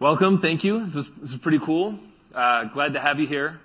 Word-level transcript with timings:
Welcome. 0.00 0.40
Thank 0.40 0.64
you. 0.64 0.86
This 0.86 1.10
is 1.22 1.36
pretty 1.36 1.58
cool. 1.58 1.98
Uh, 2.34 2.64
glad 2.64 2.94
to 2.94 3.00
have 3.00 3.20
you 3.20 3.26
here. 3.26 3.60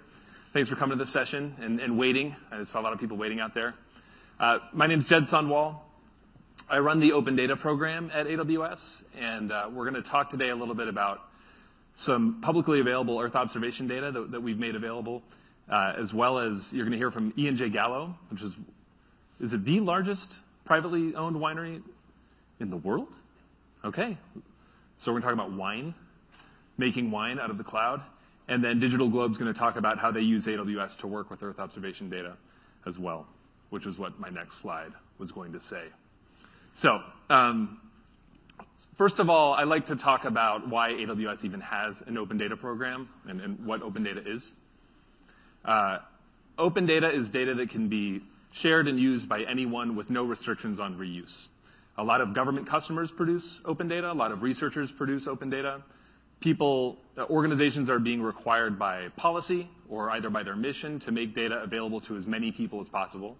Thanks 0.51 0.67
for 0.67 0.75
coming 0.75 0.97
to 0.97 1.05
this 1.05 1.13
session 1.13 1.55
and 1.61 1.97
waiting. 1.97 2.35
I 2.51 2.61
saw 2.65 2.81
a 2.81 2.83
lot 2.83 2.91
of 2.91 2.99
people 2.99 3.15
waiting 3.15 3.39
out 3.39 3.53
there. 3.53 3.73
Uh, 4.37 4.59
my 4.73 4.85
name 4.85 4.99
is 4.99 5.05
Jed 5.05 5.23
Sundwall. 5.23 5.77
I 6.69 6.79
run 6.79 6.99
the 6.99 7.13
Open 7.13 7.37
Data 7.37 7.55
program 7.55 8.11
at 8.13 8.27
AWS, 8.27 9.05
and 9.17 9.53
uh, 9.53 9.69
we're 9.71 9.85
gonna 9.85 10.01
talk 10.01 10.29
today 10.29 10.49
a 10.49 10.55
little 10.57 10.75
bit 10.75 10.89
about 10.89 11.21
some 11.93 12.41
publicly 12.41 12.81
available 12.81 13.17
Earth 13.17 13.37
observation 13.37 13.87
data 13.87 14.11
that 14.11 14.41
we've 14.41 14.59
made 14.59 14.75
available, 14.75 15.23
as 15.69 16.13
well 16.13 16.37
as 16.37 16.73
you're 16.73 16.83
gonna 16.83 16.97
hear 16.97 17.11
from 17.11 17.31
E&J 17.37 17.69
Gallo, 17.69 18.13
which 18.29 18.41
is 18.41 18.57
is 19.39 19.53
it 19.53 19.63
the 19.63 19.79
largest 19.79 20.35
privately 20.65 21.15
owned 21.15 21.37
winery 21.37 21.81
in 22.59 22.69
the 22.69 22.77
world? 22.77 23.07
Okay. 23.85 24.17
So 24.97 25.13
we're 25.13 25.21
gonna 25.21 25.33
talk 25.33 25.45
about 25.45 25.57
wine, 25.57 25.93
making 26.77 27.11
wine 27.11 27.39
out 27.39 27.49
of 27.49 27.57
the 27.57 27.63
cloud, 27.63 28.01
and 28.47 28.63
then 28.63 28.79
DigitalGlobe's 28.79 29.37
gonna 29.37 29.53
talk 29.53 29.75
about 29.75 29.97
how 29.97 30.11
they 30.11 30.21
use 30.21 30.45
AWS 30.45 30.97
to 30.97 31.07
work 31.07 31.29
with 31.29 31.41
Earth 31.43 31.59
observation 31.59 32.09
data 32.09 32.37
as 32.85 32.99
well, 32.99 33.27
which 33.69 33.85
is 33.85 33.97
what 33.97 34.19
my 34.19 34.29
next 34.29 34.57
slide 34.57 34.91
was 35.17 35.31
going 35.31 35.53
to 35.53 35.59
say. 35.59 35.85
So, 36.73 36.99
um, 37.29 37.79
First 38.97 39.19
of 39.19 39.29
all, 39.29 39.53
I'd 39.53 39.67
like 39.67 39.87
to 39.87 39.95
talk 39.95 40.25
about 40.25 40.67
why 40.67 40.91
AWS 40.91 41.43
even 41.45 41.61
has 41.61 42.01
an 42.07 42.17
Open 42.17 42.37
Data 42.37 42.55
program 42.55 43.09
and 43.27 43.65
what 43.65 43.81
Open 43.81 44.03
Data 44.03 44.21
is. 44.25 44.53
Uh, 45.63 45.99
open 46.57 46.85
Data 46.85 47.09
is 47.09 47.29
data 47.29 47.53
that 47.55 47.69
can 47.69 47.89
be 47.89 48.21
shared 48.51 48.87
and 48.87 48.99
used 48.99 49.27
by 49.27 49.41
anyone 49.41 49.95
with 49.95 50.09
no 50.09 50.23
restrictions 50.23 50.79
on 50.79 50.97
reuse. 50.97 51.47
A 51.97 52.03
lot 52.03 52.21
of 52.21 52.33
government 52.33 52.67
customers 52.67 53.11
produce 53.11 53.59
Open 53.65 53.87
Data. 53.87 54.11
A 54.11 54.13
lot 54.13 54.31
of 54.31 54.43
researchers 54.43 54.91
produce 54.91 55.27
Open 55.27 55.49
Data. 55.49 55.81
People, 56.39 56.97
uh, 57.17 57.25
organizations 57.29 57.89
are 57.89 57.99
being 57.99 58.21
required 58.21 58.77
by 58.77 59.09
policy 59.15 59.69
or 59.89 60.11
either 60.11 60.29
by 60.29 60.43
their 60.43 60.55
mission 60.55 60.99
to 60.99 61.11
make 61.11 61.33
data 61.33 61.61
available 61.61 62.01
to 62.01 62.15
as 62.15 62.27
many 62.27 62.51
people 62.51 62.81
as 62.81 62.89
possible. 62.89 63.37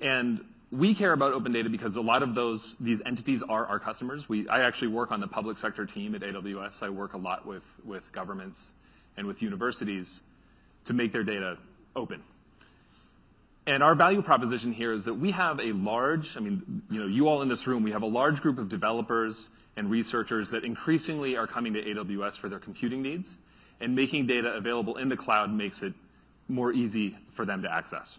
And 0.00 0.44
we 0.70 0.94
care 0.94 1.12
about 1.12 1.32
Open 1.32 1.52
Data 1.52 1.70
because 1.70 1.96
a 1.96 2.00
lot 2.00 2.22
of 2.22 2.34
those, 2.34 2.76
these 2.78 3.00
entities 3.06 3.42
are 3.42 3.66
our 3.66 3.78
customers. 3.78 4.28
We 4.28 4.48
I 4.48 4.62
actually 4.62 4.88
work 4.88 5.10
on 5.10 5.20
the 5.20 5.26
public 5.26 5.56
sector 5.58 5.86
team 5.86 6.14
at 6.14 6.20
AWS. 6.20 6.82
I 6.82 6.90
work 6.90 7.14
a 7.14 7.18
lot 7.18 7.46
with 7.46 8.12
governments 8.12 8.72
and 9.16 9.26
with 9.26 9.42
universities 9.42 10.22
to 10.84 10.92
make 10.92 11.12
their 11.12 11.24
data 11.24 11.56
open. 11.96 12.22
And 13.66 13.82
our 13.82 13.94
value 13.94 14.22
proposition 14.22 14.72
here 14.72 14.92
is 14.92 15.04
that 15.04 15.12
we 15.12 15.30
have 15.32 15.60
a 15.60 15.72
large, 15.72 16.38
I 16.38 16.40
mean, 16.40 16.82
you 16.90 17.00
know, 17.00 17.06
you 17.06 17.28
all 17.28 17.42
in 17.42 17.48
this 17.48 17.66
room, 17.66 17.82
we 17.82 17.90
have 17.90 18.02
a 18.02 18.06
large 18.06 18.40
group 18.40 18.58
of 18.58 18.70
developers 18.70 19.50
and 19.78 19.88
researchers 19.88 20.50
that 20.50 20.64
increasingly 20.64 21.36
are 21.36 21.46
coming 21.46 21.72
to 21.72 21.82
AWS 21.82 22.36
for 22.36 22.48
their 22.48 22.58
computing 22.58 23.00
needs, 23.00 23.38
and 23.80 23.94
making 23.94 24.26
data 24.26 24.52
available 24.54 24.96
in 24.96 25.08
the 25.08 25.16
cloud 25.16 25.52
makes 25.52 25.82
it 25.82 25.94
more 26.48 26.72
easy 26.72 27.16
for 27.32 27.44
them 27.44 27.62
to 27.62 27.72
access. 27.72 28.18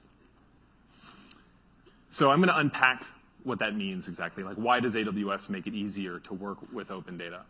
So 2.12 2.32
I'm 2.32 2.40
gonna 2.40 2.56
unpack 2.56 3.04
what 3.44 3.60
that 3.60 3.76
means 3.76 4.08
exactly. 4.08 4.42
Like, 4.42 4.56
why 4.56 4.80
does 4.80 4.96
AWS 4.96 5.50
make 5.50 5.68
it 5.68 5.74
easier 5.74 6.20
to 6.20 6.34
work 6.34 6.60
with 6.72 6.92
Open 6.92 7.18
Data? 7.18 7.42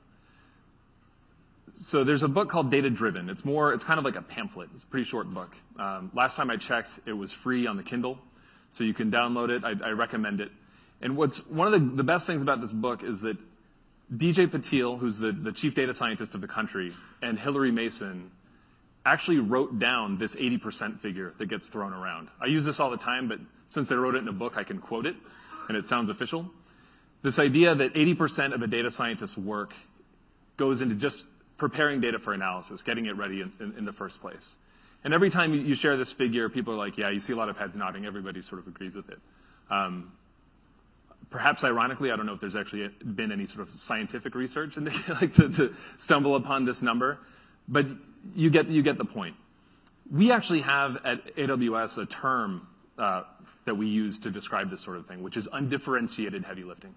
So 1.71 2.03
there's 2.03 2.23
a 2.23 2.27
book 2.27 2.49
called 2.49 2.71
Data 2.71 2.89
Driven. 2.89 3.29
It's 3.29 3.45
more, 3.45 3.73
it's 3.73 3.83
kind 3.83 3.99
of 3.99 4.05
like 4.05 4.15
a 4.15 4.23
pamphlet. 4.23 4.69
It's 4.73 4.83
a 4.83 4.87
pretty 4.87 5.05
short 5.05 5.31
book. 5.31 5.55
Um, 5.77 6.09
last 6.15 6.35
time 6.35 6.49
I 6.49 6.57
checked, 6.57 6.89
it 7.05 7.13
was 7.13 7.31
free 7.31 7.67
on 7.67 7.77
the 7.77 7.83
Kindle, 7.83 8.17
so 8.71 8.83
you 8.83 8.95
can 8.95 9.11
download 9.11 9.49
it. 9.49 9.63
I 9.63 9.91
recommend 9.91 10.41
it. 10.41 10.51
And 11.01 11.15
what's 11.15 11.45
one 11.45 11.71
of 11.71 11.95
the 11.95 12.03
best 12.03 12.25
things 12.25 12.41
about 12.41 12.59
this 12.59 12.73
book 12.73 13.03
is 13.03 13.21
that 13.21 13.37
DJ 14.13 14.47
Patil, 14.47 14.97
who's 14.97 15.19
the 15.19 15.53
chief 15.55 15.75
data 15.75 15.93
scientist 15.93 16.33
of 16.33 16.41
the 16.41 16.47
country, 16.47 16.93
and 17.21 17.39
Hilary 17.39 17.71
Mason 17.71 18.31
actually 19.05 19.39
wrote 19.39 19.79
down 19.79 20.17
this 20.17 20.35
80% 20.35 20.99
figure 20.99 21.33
that 21.37 21.45
gets 21.47 21.67
thrown 21.67 21.93
around. 21.93 22.29
I 22.41 22.47
use 22.47 22.65
this 22.65 22.79
all 22.79 22.89
the 22.89 22.97
time, 22.97 23.27
but 23.27 23.39
since 23.69 23.87
they 23.87 23.95
wrote 23.95 24.15
it 24.15 24.19
in 24.19 24.27
a 24.27 24.33
book, 24.33 24.53
I 24.57 24.63
can 24.63 24.79
quote 24.79 25.05
it, 25.05 25.15
and 25.67 25.77
it 25.77 25.85
sounds 25.85 26.09
official. 26.09 26.49
This 27.21 27.39
idea 27.39 27.75
that 27.75 27.93
80% 27.93 28.53
of 28.53 28.61
a 28.61 28.67
data 28.67 28.91
scientist's 28.91 29.37
work 29.37 29.73
goes 30.57 30.81
into 30.81 30.95
just 30.95 31.25
preparing 31.57 32.01
data 32.01 32.19
for 32.19 32.33
analysis, 32.33 32.81
getting 32.81 33.05
it 33.05 33.15
ready 33.15 33.41
in 33.41 33.85
the 33.85 33.93
first 33.93 34.21
place. 34.21 34.55
And 35.03 35.13
every 35.13 35.29
time 35.29 35.53
you 35.53 35.75
share 35.75 35.97
this 35.97 36.11
figure, 36.11 36.49
people 36.49 36.73
are 36.73 36.77
like, 36.77 36.97
"Yeah," 36.97 37.09
you 37.09 37.19
see 37.19 37.33
a 37.33 37.35
lot 37.35 37.47
of 37.49 37.57
heads 37.57 37.75
nodding. 37.77 38.05
Everybody 38.05 38.41
sort 38.41 38.59
of 38.59 38.67
agrees 38.67 38.95
with 38.95 39.09
it. 39.09 39.19
Um, 39.69 40.11
Perhaps 41.29 41.63
ironically, 41.63 42.11
I 42.11 42.15
don't 42.15 42.25
know 42.25 42.33
if 42.33 42.41
there's 42.41 42.55
actually 42.55 42.87
been 42.87 43.31
any 43.31 43.45
sort 43.45 43.67
of 43.67 43.73
scientific 43.73 44.33
research 44.33 44.77
into 44.77 44.91
like 45.21 45.33
to 45.35 45.75
stumble 45.97 46.35
upon 46.35 46.65
this 46.65 46.81
number, 46.81 47.19
but 47.67 47.85
you 48.35 48.49
get 48.49 48.67
you 48.67 48.81
get 48.81 48.97
the 48.97 49.05
point. 49.05 49.35
We 50.11 50.31
actually 50.31 50.61
have 50.61 50.97
at 51.05 51.35
AWS 51.35 52.01
a 52.01 52.05
term 52.07 52.67
uh, 52.97 53.23
that 53.65 53.75
we 53.75 53.87
use 53.87 54.17
to 54.19 54.31
describe 54.31 54.71
this 54.71 54.81
sort 54.81 54.97
of 54.97 55.05
thing, 55.05 55.21
which 55.21 55.37
is 55.37 55.47
undifferentiated 55.51 56.43
heavy 56.43 56.63
lifting. 56.63 56.95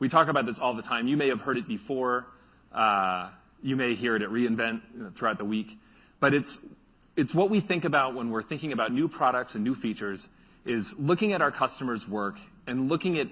We 0.00 0.08
talk 0.08 0.26
about 0.26 0.46
this 0.46 0.58
all 0.58 0.74
the 0.74 0.82
time. 0.82 1.06
You 1.06 1.16
may 1.16 1.28
have 1.28 1.40
heard 1.40 1.56
it 1.56 1.68
before. 1.68 2.26
Uh, 2.72 3.30
you 3.62 3.76
may 3.76 3.94
hear 3.94 4.16
it 4.16 4.22
at 4.22 4.30
re:Invent 4.32 5.14
throughout 5.14 5.38
the 5.38 5.44
week. 5.44 5.78
But 6.18 6.34
it's 6.34 6.58
it's 7.14 7.32
what 7.32 7.50
we 7.50 7.60
think 7.60 7.84
about 7.84 8.14
when 8.14 8.30
we're 8.30 8.42
thinking 8.42 8.72
about 8.72 8.92
new 8.92 9.06
products 9.06 9.54
and 9.54 9.62
new 9.62 9.76
features, 9.76 10.28
is 10.64 10.98
looking 10.98 11.32
at 11.32 11.42
our 11.42 11.52
customers' 11.52 12.08
work 12.08 12.38
and 12.66 12.88
looking 12.88 13.18
at 13.18 13.28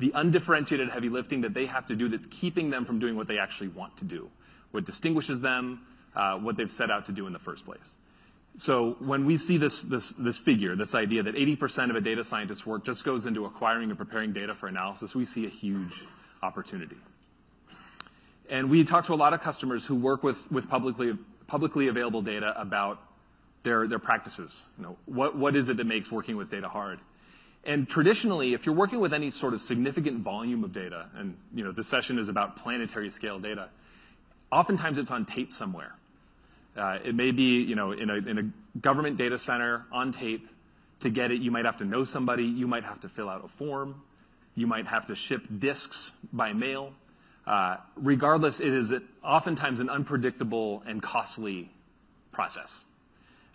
the 0.00 0.12
undifferentiated 0.14 0.90
heavy 0.90 1.08
lifting 1.08 1.42
that 1.42 1.54
they 1.54 1.66
have 1.66 1.86
to 1.86 1.94
do 1.94 2.08
that's 2.08 2.26
keeping 2.26 2.70
them 2.70 2.84
from 2.84 2.98
doing 2.98 3.16
what 3.16 3.28
they 3.28 3.38
actually 3.38 3.68
want 3.68 3.96
to 3.98 4.04
do, 4.04 4.28
what 4.72 4.84
distinguishes 4.84 5.40
them, 5.40 5.80
uh, 6.16 6.36
what 6.38 6.56
they've 6.56 6.70
set 6.70 6.90
out 6.90 7.06
to 7.06 7.12
do 7.12 7.26
in 7.26 7.32
the 7.32 7.38
first 7.38 7.64
place. 7.64 7.96
So 8.56 8.96
when 8.98 9.26
we 9.26 9.36
see 9.36 9.58
this 9.58 9.82
this, 9.82 10.12
this 10.18 10.38
figure, 10.38 10.74
this 10.74 10.94
idea 10.94 11.22
that 11.22 11.34
80% 11.34 11.90
of 11.90 11.96
a 11.96 12.00
data 12.00 12.24
scientist's 12.24 12.66
work 12.66 12.84
just 12.84 13.04
goes 13.04 13.26
into 13.26 13.44
acquiring 13.44 13.90
and 13.90 13.98
preparing 13.98 14.32
data 14.32 14.54
for 14.54 14.66
analysis, 14.66 15.14
we 15.14 15.24
see 15.24 15.46
a 15.46 15.48
huge 15.48 15.92
opportunity. 16.42 16.96
And 18.48 18.68
we 18.68 18.82
talk 18.84 19.06
to 19.06 19.14
a 19.14 19.16
lot 19.16 19.32
of 19.32 19.40
customers 19.40 19.84
who 19.84 19.94
work 19.94 20.24
with 20.24 20.38
with 20.50 20.68
publicly 20.68 21.16
publicly 21.46 21.88
available 21.88 22.22
data 22.22 22.58
about 22.60 23.00
their 23.62 23.86
their 23.86 23.98
practices. 23.98 24.64
You 24.78 24.84
know, 24.84 24.96
what, 25.06 25.36
what 25.36 25.54
is 25.54 25.68
it 25.68 25.76
that 25.76 25.86
makes 25.86 26.10
working 26.10 26.36
with 26.36 26.50
data 26.50 26.68
hard? 26.68 26.98
And 27.64 27.88
traditionally, 27.88 28.54
if 28.54 28.64
you're 28.64 28.74
working 28.74 29.00
with 29.00 29.12
any 29.12 29.30
sort 29.30 29.52
of 29.52 29.60
significant 29.60 30.22
volume 30.22 30.64
of 30.64 30.72
data, 30.72 31.06
and, 31.14 31.36
you 31.54 31.62
know, 31.62 31.72
this 31.72 31.86
session 31.86 32.18
is 32.18 32.28
about 32.28 32.56
planetary 32.56 33.10
scale 33.10 33.38
data, 33.38 33.68
oftentimes 34.50 34.98
it's 34.98 35.10
on 35.10 35.26
tape 35.26 35.52
somewhere. 35.52 35.94
Uh, 36.76 36.98
it 37.04 37.14
may 37.14 37.30
be, 37.30 37.62
you 37.62 37.74
know, 37.74 37.92
in 37.92 38.08
a 38.10 38.78
government 38.78 39.16
data 39.16 39.38
center 39.38 39.84
on 39.92 40.12
tape. 40.12 40.48
To 41.00 41.10
get 41.10 41.30
it, 41.30 41.40
you 41.40 41.50
might 41.50 41.64
have 41.64 41.78
to 41.78 41.84
know 41.86 42.04
somebody, 42.04 42.44
you 42.44 42.66
might 42.66 42.84
have 42.84 43.00
to 43.00 43.08
fill 43.08 43.28
out 43.28 43.42
a 43.44 43.48
form, 43.48 44.02
you 44.54 44.66
might 44.66 44.86
have 44.86 45.06
to 45.06 45.14
ship 45.14 45.42
disks 45.58 46.12
by 46.32 46.52
mail. 46.52 46.92
Uh, 47.46 47.78
regardless, 47.96 48.60
it 48.60 48.68
is 48.68 48.92
oftentimes 49.24 49.80
an 49.80 49.88
unpredictable 49.88 50.82
and 50.86 51.02
costly 51.02 51.70
process. 52.32 52.84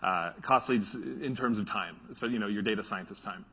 Uh, 0.02 0.32
costly 0.42 0.82
in 1.22 1.36
terms 1.36 1.58
of 1.60 1.68
time, 1.68 1.96
so, 2.14 2.26
you 2.26 2.40
know, 2.40 2.48
your 2.48 2.62
data 2.62 2.84
scientist's 2.84 3.24
time. 3.24 3.46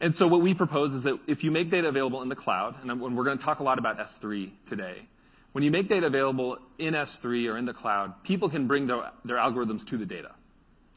And 0.00 0.14
so 0.14 0.28
what 0.28 0.42
we 0.42 0.54
propose 0.54 0.94
is 0.94 1.02
that 1.02 1.18
if 1.26 1.42
you 1.42 1.50
make 1.50 1.70
data 1.70 1.88
available 1.88 2.22
in 2.22 2.28
the 2.28 2.36
cloud, 2.36 2.76
and 2.82 3.00
we're 3.00 3.24
gonna 3.24 3.36
talk 3.36 3.58
a 3.58 3.64
lot 3.64 3.78
about 3.78 3.98
S3 3.98 4.52
today. 4.66 5.08
When 5.52 5.64
you 5.64 5.70
make 5.70 5.88
data 5.88 6.06
available 6.06 6.58
in 6.78 6.94
S3 6.94 7.50
or 7.50 7.56
in 7.56 7.64
the 7.64 7.72
cloud, 7.72 8.22
people 8.22 8.48
can 8.48 8.66
bring 8.68 8.86
their 8.86 9.10
algorithms 9.26 9.84
to 9.88 9.96
the 9.96 10.06
data, 10.06 10.32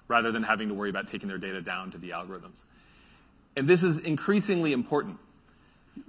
rather 0.07 0.31
than 0.31 0.44
having 0.44 0.67
to 0.67 0.73
worry 0.73 0.89
about 0.89 1.07
taking 1.07 1.29
their 1.29 1.39
data 1.39 1.62
down 1.62 1.89
to 1.91 1.97
the 1.97 2.09
algorithms. 2.09 2.66
And 3.56 3.67
this 3.67 3.81
is 3.81 3.97
increasingly 3.97 4.72
important. 4.72 5.18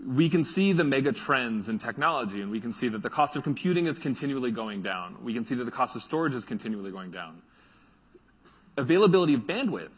We 0.07 0.29
can 0.29 0.45
see 0.45 0.73
the 0.73 0.85
mega 0.85 1.13
trends 1.13 1.69
in 1.69 1.79
technology, 1.79 2.41
and 2.41 2.51
we 2.51 2.61
can 2.61 2.73
see 2.73 2.89
that 2.89 3.03
the 3.03 3.11
cost 3.11 3.37
of 3.37 3.43
computing 3.43 3.87
is 3.87 3.99
continually 3.99 4.51
going 4.51 4.83
down. 4.83 5.17
We 5.23 5.33
can 5.33 5.45
see 5.45 5.55
that 5.55 5.65
the 5.65 5.71
cost 5.71 5.97
of 5.97 6.03
storage 6.03 6.35
is 6.35 6.45
continually 6.45 6.91
going 6.91 7.11
down. 7.11 7.41
Availability 8.77 9.35
of 9.35 9.41
bandwidth 9.41 9.91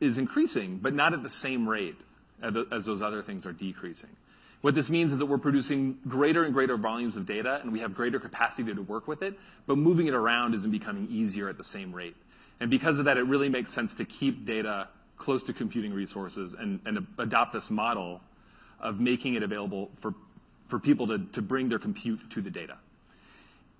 is 0.00 0.18
increasing, 0.18 0.78
but 0.78 0.94
not 0.94 1.12
at 1.12 1.22
the 1.22 1.30
same 1.30 1.68
rate 1.68 1.96
as 2.42 2.84
those 2.84 3.02
other 3.02 3.22
things 3.22 3.46
are 3.46 3.52
decreasing. 3.52 4.10
What 4.60 4.74
this 4.74 4.90
means 4.90 5.12
is 5.12 5.18
that 5.18 5.26
we're 5.26 5.38
producing 5.38 5.98
greater 6.08 6.44
and 6.44 6.52
greater 6.52 6.76
volumes 6.76 7.16
of 7.16 7.26
data, 7.26 7.60
and 7.62 7.72
we 7.72 7.80
have 7.80 7.94
greater 7.94 8.18
capacity 8.18 8.74
to 8.74 8.82
work 8.82 9.06
with 9.06 9.22
it, 9.22 9.38
but 9.66 9.78
moving 9.78 10.06
it 10.06 10.14
around 10.14 10.54
isn't 10.54 10.70
becoming 10.70 11.08
easier 11.10 11.48
at 11.48 11.56
the 11.56 11.64
same 11.64 11.92
rate. 11.92 12.16
And 12.58 12.70
because 12.70 12.98
of 12.98 13.04
that, 13.04 13.16
it 13.16 13.24
really 13.24 13.48
makes 13.48 13.72
sense 13.72 13.94
to 13.94 14.04
keep 14.04 14.46
data 14.46 14.88
close 15.18 15.44
to 15.44 15.52
computing 15.52 15.92
resources 15.92 16.54
and 16.54 17.06
adopt 17.18 17.52
this 17.52 17.70
model 17.70 18.20
of 18.80 19.00
making 19.00 19.34
it 19.34 19.42
available 19.42 19.90
for 20.00 20.78
people 20.80 21.06
to 21.06 21.42
bring 21.42 21.68
their 21.68 21.78
compute 21.78 22.30
to 22.30 22.42
the 22.42 22.50
data. 22.50 22.76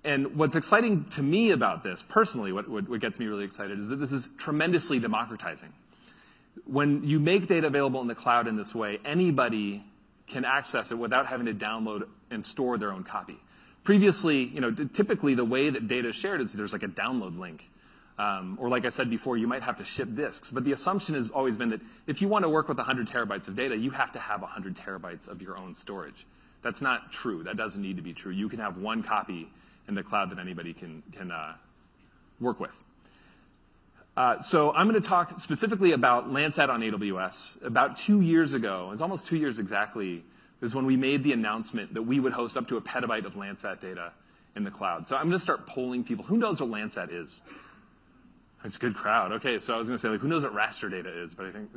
And 0.05 0.37
what's 0.37 0.57
exciting 0.57 1.07
to 1.17 1.23
me 1.23 1.51
about 1.51 1.83
this, 1.83 2.05
personally, 2.09 2.53
what 2.53 3.01
gets 3.01 3.19
me 3.19 3.27
really 3.27 3.45
excited, 3.45 3.79
is 3.81 3.89
that 3.89 3.97
this 3.97 4.13
is 4.13 4.31
tremendously 4.39 4.99
democratizing. 4.99 5.73
When 6.65 7.05
you 7.05 7.21
make 7.21 7.49
data 7.49 7.67
available 7.67 8.01
in 8.01 8.09
the 8.09 8.15
cloud 8.15 8.47
in 8.49 8.57
this 8.57 8.75
way, 8.75 8.99
anybody 9.05 9.85
can 10.27 10.45
access 10.45 10.91
it 10.91 10.99
without 10.99 11.27
having 11.27 11.47
to 11.47 11.55
download 11.55 12.09
and 12.31 12.45
store 12.45 12.79
their 12.79 12.93
own 12.93 13.05
copy. 13.05 13.39
Previously, 13.85 14.45
you 14.45 14.61
know, 14.61 14.73
typically, 14.73 15.35
the 15.35 15.45
way 15.45 15.71
that 15.71 15.87
data 15.87 16.09
is 16.09 16.17
shared 16.17 16.41
is 16.41 16.53
there's 16.53 16.73
like 16.73 16.83
a 16.83 16.89
download 16.89 17.39
link. 17.39 17.63
Or 18.19 18.69
like 18.69 18.85
I 18.85 18.89
said 18.89 19.11
before, 19.11 19.37
you 19.37 19.47
might 19.47 19.63
have 19.63 19.79
to 19.79 19.85
ship 19.85 20.15
disks. 20.15 20.51
But 20.51 20.65
the 20.65 20.73
assumption 20.73 21.15
has 21.15 21.29
always 21.29 21.57
been 21.57 21.71
that 21.71 21.81
if 22.07 22.21
you 22.21 22.29
want 22.29 22.45
to 22.45 22.49
work 22.49 22.69
with 22.69 22.79
100 22.79 23.09
terabytes 23.09 23.47
of 23.49 23.55
data, 23.55 23.77
you 23.77 23.91
have 23.91 24.13
to 24.13 24.19
have 24.19 24.41
100 24.41 24.77
terabytes 24.77 25.29
of 25.29 25.43
your 25.43 25.57
own 25.57 25.75
storage. 25.75 26.27
That's 26.63 26.83
not 26.83 27.13
true. 27.13 27.45
That 27.45 27.57
doesn't 27.57 27.81
need 27.81 27.97
to 27.97 28.03
be 28.03 28.13
true. 28.13 28.33
You 28.33 28.49
can 28.49 28.59
have 28.59 28.77
one 28.77 29.03
copy 29.03 29.49
in 29.87 29.95
the 29.95 30.03
cloud 30.03 30.31
that 30.31 30.39
anybody 30.39 30.73
can 30.73 31.03
can 31.13 31.31
uh, 31.31 31.55
work 32.41 32.59
with. 32.59 32.73
Uh, 34.17 34.41
I'm 34.75 34.87
gonna 34.87 35.01
talk 35.01 35.39
specifically 35.39 35.93
about 35.93 36.31
Landsat 36.31 36.71
on 36.71 36.81
AWS. 36.81 37.63
About 37.63 37.99
two 37.99 38.23
years 38.23 38.55
ago, 38.55 38.89
it's 38.93 39.03
almost 39.03 39.27
two 39.27 39.37
years 39.37 39.59
exactly, 39.59 40.25
is 40.63 40.75
when 40.75 40.87
we 40.87 40.97
made 40.97 41.23
the 41.23 41.33
announcement 41.33 41.93
that 41.93 42.03
we 42.03 42.19
would 42.19 42.33
host 42.33 42.57
up 42.57 42.67
to 42.69 42.79
a 42.79 42.81
petabyte 42.81 43.27
of 43.27 43.35
Landsat 43.35 43.81
data 43.81 44.13
in 44.55 44.65
the 44.65 44.71
cloud. 44.71 45.07
So 45.07 45.17
I'm 45.17 45.27
gonna 45.27 45.39
start 45.39 45.67
polling 45.67 46.03
people. 46.03 46.25
Who 46.25 46.39
knows 46.39 46.63
what 46.63 46.71
Landsat 46.71 47.13
is? 47.13 47.43
It's 48.65 48.77
a 48.77 48.79
good 48.79 48.97
crowd. 48.97 49.33
Okay, 49.33 49.59
so 49.59 49.75
I 49.75 49.79
was 49.79 49.87
gonna 49.87 49.99
say, 49.99 50.09
like, 50.09 50.21
who 50.21 50.29
knows 50.29 50.45
what 50.45 50.55
raster 50.55 50.91
data 50.91 51.11
is? 51.23 51.35
But 51.35 51.47
I 51.47 51.53
think... 51.53 51.71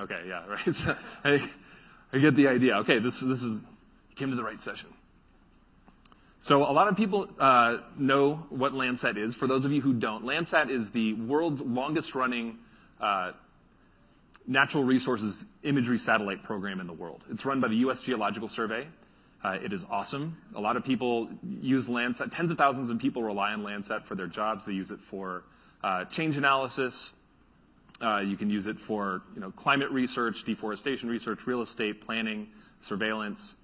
Okay, 0.00 0.22
yeah, 0.26 0.46
right. 1.26 1.42
I 2.14 2.18
get 2.18 2.34
the 2.34 2.48
idea. 2.48 2.78
Okay, 2.78 3.00
this 3.00 3.20
this 3.20 3.42
is... 3.42 3.64
Came 4.16 4.30
to 4.30 4.36
the 4.36 4.42
right 4.42 4.60
session. 4.60 4.88
So 6.42 6.68
a 6.68 6.72
lot 6.72 6.88
of 6.88 6.96
people 6.96 7.28
uh, 7.38 7.76
know 7.96 8.34
what 8.50 8.72
Landsat 8.72 9.16
is. 9.16 9.36
For 9.36 9.46
those 9.46 9.64
of 9.64 9.70
you 9.70 9.80
who 9.80 9.92
don't, 9.92 10.24
Landsat 10.24 10.70
is 10.70 10.90
the 10.90 11.12
world's 11.12 11.62
longest-running 11.62 12.58
uh, 13.00 13.30
natural 14.48 14.82
resources 14.82 15.44
imagery 15.62 15.98
satellite 15.98 16.42
program 16.42 16.80
in 16.80 16.88
the 16.88 16.92
world. 16.92 17.22
It's 17.30 17.44
run 17.44 17.60
by 17.60 17.68
the 17.68 17.76
U.S. 17.76 18.02
Geological 18.02 18.48
Survey. 18.48 18.88
Uh, 19.44 19.58
it 19.62 19.72
is 19.72 19.84
awesome. 19.88 20.36
A 20.56 20.60
lot 20.60 20.76
of 20.76 20.84
people 20.84 21.28
use 21.60 21.86
Landsat. 21.86 22.34
Tens 22.34 22.50
of 22.50 22.58
thousands 22.58 22.90
of 22.90 22.98
people 22.98 23.22
rely 23.22 23.52
on 23.52 23.62
Landsat 23.62 24.04
for 24.04 24.16
their 24.16 24.26
jobs. 24.26 24.64
They 24.64 24.72
use 24.72 24.90
it 24.90 25.00
for 25.00 25.44
change 26.10 26.36
analysis. 26.36 27.12
You 28.00 28.36
can 28.36 28.50
use 28.50 28.66
it 28.66 28.80
for, 28.80 29.22
you 29.36 29.40
know, 29.40 29.52
climate 29.52 29.92
research, 29.92 30.42
deforestation 30.42 31.08
research, 31.08 31.46
real 31.46 31.62
estate 31.62 32.04
planning, 32.04 32.48
surveillance, 32.80 33.54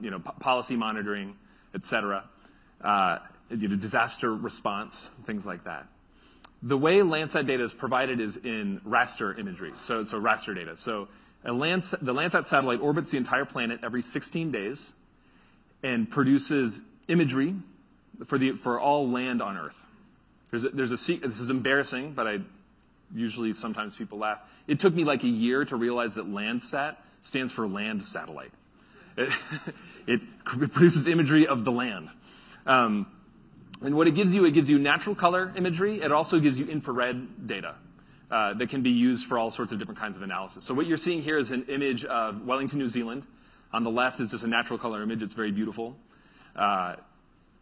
you 0.00 0.12
know, 0.12 0.20
policy 0.38 0.76
monitoring, 0.76 1.34
et 1.74 1.84
cetera, 1.84 2.24
uh, 2.82 3.18
disaster 3.50 4.34
response, 4.34 5.10
things 5.24 5.46
like 5.46 5.64
that. 5.64 5.86
The 6.62 6.76
way 6.76 6.96
Landsat 6.98 7.46
data 7.46 7.62
is 7.62 7.72
provided 7.72 8.20
is 8.20 8.36
in 8.36 8.80
raster 8.86 9.38
imagery, 9.38 9.72
so 9.78 10.02
raster 10.02 10.54
data. 10.54 10.76
So 10.76 11.08
Lands, 11.44 11.94
the 12.02 12.12
Landsat 12.12 12.46
satellite 12.46 12.80
orbits 12.80 13.12
the 13.12 13.18
entire 13.18 13.44
planet 13.44 13.80
every 13.82 14.02
16 14.02 14.50
days 14.50 14.92
and 15.82 16.10
produces 16.10 16.80
imagery 17.06 17.54
for 18.26 18.38
the, 18.38 18.52
for 18.52 18.80
all 18.80 19.08
land 19.08 19.40
on 19.40 19.56
Earth. 19.56 19.80
There's 20.50 20.64
there's 20.72 20.92
a 20.92 21.16
This 21.16 21.40
is 21.40 21.50
embarrassing, 21.50 22.12
but 22.12 22.26
I 22.26 22.38
usually, 23.14 23.54
sometimes 23.54 23.96
people 23.96 24.18
laugh. 24.18 24.40
It 24.66 24.80
took 24.80 24.94
me, 24.94 25.04
like, 25.04 25.22
a 25.24 25.28
year 25.28 25.64
to 25.66 25.76
realize 25.76 26.14
that 26.16 26.26
Landsat 26.26 26.96
stands 27.22 27.52
for 27.52 27.68
land 27.68 28.04
satellite. 28.04 28.52
It 30.08 30.22
produces 30.46 31.06
imagery 31.06 31.46
of 31.46 31.66
the 31.66 31.70
land. 31.70 32.08
Um, 32.66 33.06
and 33.82 33.94
what 33.94 34.08
it 34.08 34.14
gives 34.14 34.32
you, 34.32 34.46
it 34.46 34.52
gives 34.52 34.70
you 34.70 34.78
natural 34.78 35.14
color 35.14 35.52
imagery. 35.54 36.00
It 36.00 36.10
also 36.10 36.40
gives 36.40 36.58
you 36.58 36.66
infrared 36.66 37.46
data 37.46 37.74
uh, 38.30 38.54
that 38.54 38.70
can 38.70 38.82
be 38.82 38.90
used 38.90 39.26
for 39.26 39.38
all 39.38 39.50
sorts 39.50 39.70
of 39.70 39.78
different 39.78 40.00
kinds 40.00 40.16
of 40.16 40.22
analysis. 40.22 40.64
So 40.64 40.72
what 40.72 40.86
you're 40.86 40.96
seeing 40.96 41.20
here 41.20 41.36
is 41.36 41.50
an 41.50 41.66
image 41.68 42.06
of 42.06 42.46
Wellington, 42.46 42.78
New 42.78 42.88
Zealand. 42.88 43.26
On 43.70 43.84
the 43.84 43.90
left 43.90 44.18
is 44.20 44.30
just 44.30 44.44
a 44.44 44.46
natural 44.46 44.78
color 44.78 45.02
image. 45.02 45.22
It's 45.22 45.34
very 45.34 45.52
beautiful. 45.52 45.94
Uh, 46.56 46.96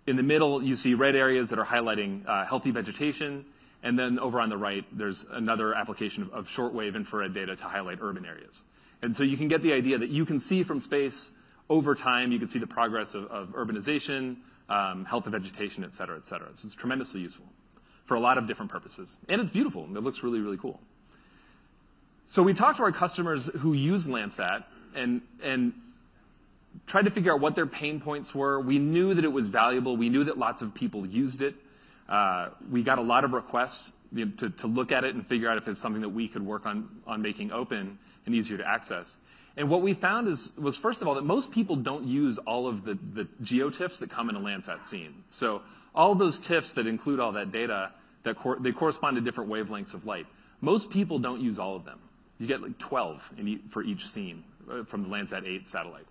in 0.06 0.14
the 0.14 0.23
middle, 0.23 0.62
you 0.62 0.76
see 0.76 0.94
red 0.94 1.17
areas 1.17 1.50
that 1.50 1.58
are 1.58 1.67
highlighting 1.67 2.29
uh, 2.29 2.47
healthy 2.47 2.70
vegetation, 2.70 3.44
and 3.82 3.99
then 3.99 4.20
over 4.20 4.41
on 4.41 4.50
the 4.50 4.56
right, 4.56 4.85
there's 4.97 5.26
another 5.32 5.75
application 5.75 6.31
of 6.32 6.47
shortwave 6.47 6.94
infrared 6.94 7.35
data 7.35 7.56
to 7.56 7.64
highlight 7.64 7.99
urban 8.00 8.25
areas. 8.25 8.62
And 9.03 9.17
so 9.17 9.25
you 9.25 9.37
can 9.37 9.49
get 9.49 9.62
the 9.62 9.73
idea 9.73 9.99
that 9.99 10.11
you 10.11 10.25
can 10.25 10.38
see 10.38 10.62
from 10.62 10.79
space 10.79 11.32
over 11.68 11.94
time, 11.94 12.32
you 12.32 12.38
can 12.38 12.48
see 12.48 12.58
the 12.58 12.66
progress 12.66 13.14
of 13.14 13.48
urbanization, 13.50 14.36
um, 14.68 15.04
health 15.04 15.26
of 15.26 15.32
vegetation, 15.32 15.84
et 15.84 15.92
cetera, 15.92 16.16
et 16.16 16.26
cetera. 16.26 16.48
So 16.54 16.66
it's 16.66 16.74
tremendously 16.74 17.20
useful 17.20 17.46
for 18.04 18.14
a 18.14 18.20
lot 18.20 18.38
of 18.38 18.46
different 18.46 18.70
purposes, 18.70 19.16
and 19.28 19.40
it's 19.40 19.50
beautiful, 19.50 19.84
and 19.84 19.96
it 19.96 20.00
looks 20.00 20.22
really, 20.22 20.40
really 20.40 20.58
cool. 20.58 20.80
So 22.26 22.42
we 22.42 22.54
talked 22.54 22.76
to 22.78 22.82
our 22.82 22.92
customers 22.92 23.46
who 23.46 23.72
use 23.72 24.06
Landsat 24.06 24.64
and 24.94 25.22
and 25.42 25.72
tried 26.86 27.06
to 27.06 27.10
figure 27.10 27.32
out 27.32 27.40
what 27.40 27.54
their 27.54 27.66
pain 27.66 28.00
points 28.00 28.34
were. 28.34 28.60
We 28.60 28.78
knew 28.78 29.14
that 29.14 29.24
it 29.24 29.32
was 29.32 29.48
valuable. 29.48 29.96
We 29.96 30.08
knew 30.08 30.24
that 30.24 30.36
lots 30.36 30.60
of 30.60 30.74
people 30.74 31.06
used 31.06 31.40
it. 31.40 31.54
Uh, 32.08 32.50
we 32.70 32.82
got 32.82 32.98
a 32.98 33.02
lot 33.02 33.24
of 33.24 33.32
requests, 33.32 33.92
to 34.14 34.67
look 34.67 34.93
at 34.93 35.05
it 35.05 35.14
and 35.14 35.26
figure 35.26 35.49
out 35.49 35.58
if 35.58 35.69
it's 35.69 35.81
something 35.81 36.03
that 36.03 36.08
we 36.08 36.29
could 36.29 36.44
work 36.44 36.67
on 36.67 36.88
making 37.19 37.53
open 37.53 37.99
and 38.25 38.35
easier 38.35 38.56
to 38.58 38.69
access. 38.69 39.17
And 39.56 39.70
what 39.70 39.81
we 39.81 39.94
found 39.94 40.26
was, 40.26 40.76
first 40.76 41.00
of 41.00 41.08
all, 41.08 41.14
that 41.14 41.25
most 41.25 41.50
people 41.50 41.76
don't 41.76 42.05
use 42.05 42.37
all 42.38 42.67
of 42.67 42.85
the 42.85 42.94
GeoTIFFs 43.43 43.99
that 43.99 44.11
come 44.11 44.29
in 44.29 44.37
a 44.37 44.41
Landsat 44.41 44.85
scene. 44.85 45.25
So 45.31 45.62
all 45.94 46.14
those 46.14 46.38
TIFFs 46.38 46.75
that 46.75 46.87
include 46.87 47.20
all 47.20 47.32
that 47.32 47.53
data, 47.53 47.93
they 48.23 48.73
correspond 48.73 49.17
to 49.17 49.23
different 49.23 49.50
wavelengths 49.50 49.94
of 49.94 50.05
light. 50.05 50.26
Most 50.61 50.91
people 50.91 51.19
don't 51.19 51.41
use 51.41 51.58
all 51.58 51.76
of 51.76 51.85
them. 51.85 51.99
You 52.38 52.47
get, 52.47 52.61
like, 52.61 52.76
12 52.79 53.32
for 53.70 53.82
each 53.82 54.06
scene 54.08 54.44
uh, 54.70 54.85
from 54.85 55.05
the 55.05 55.08
Landsat 55.08 55.47
8 55.47 55.67
satellite. 55.69 56.06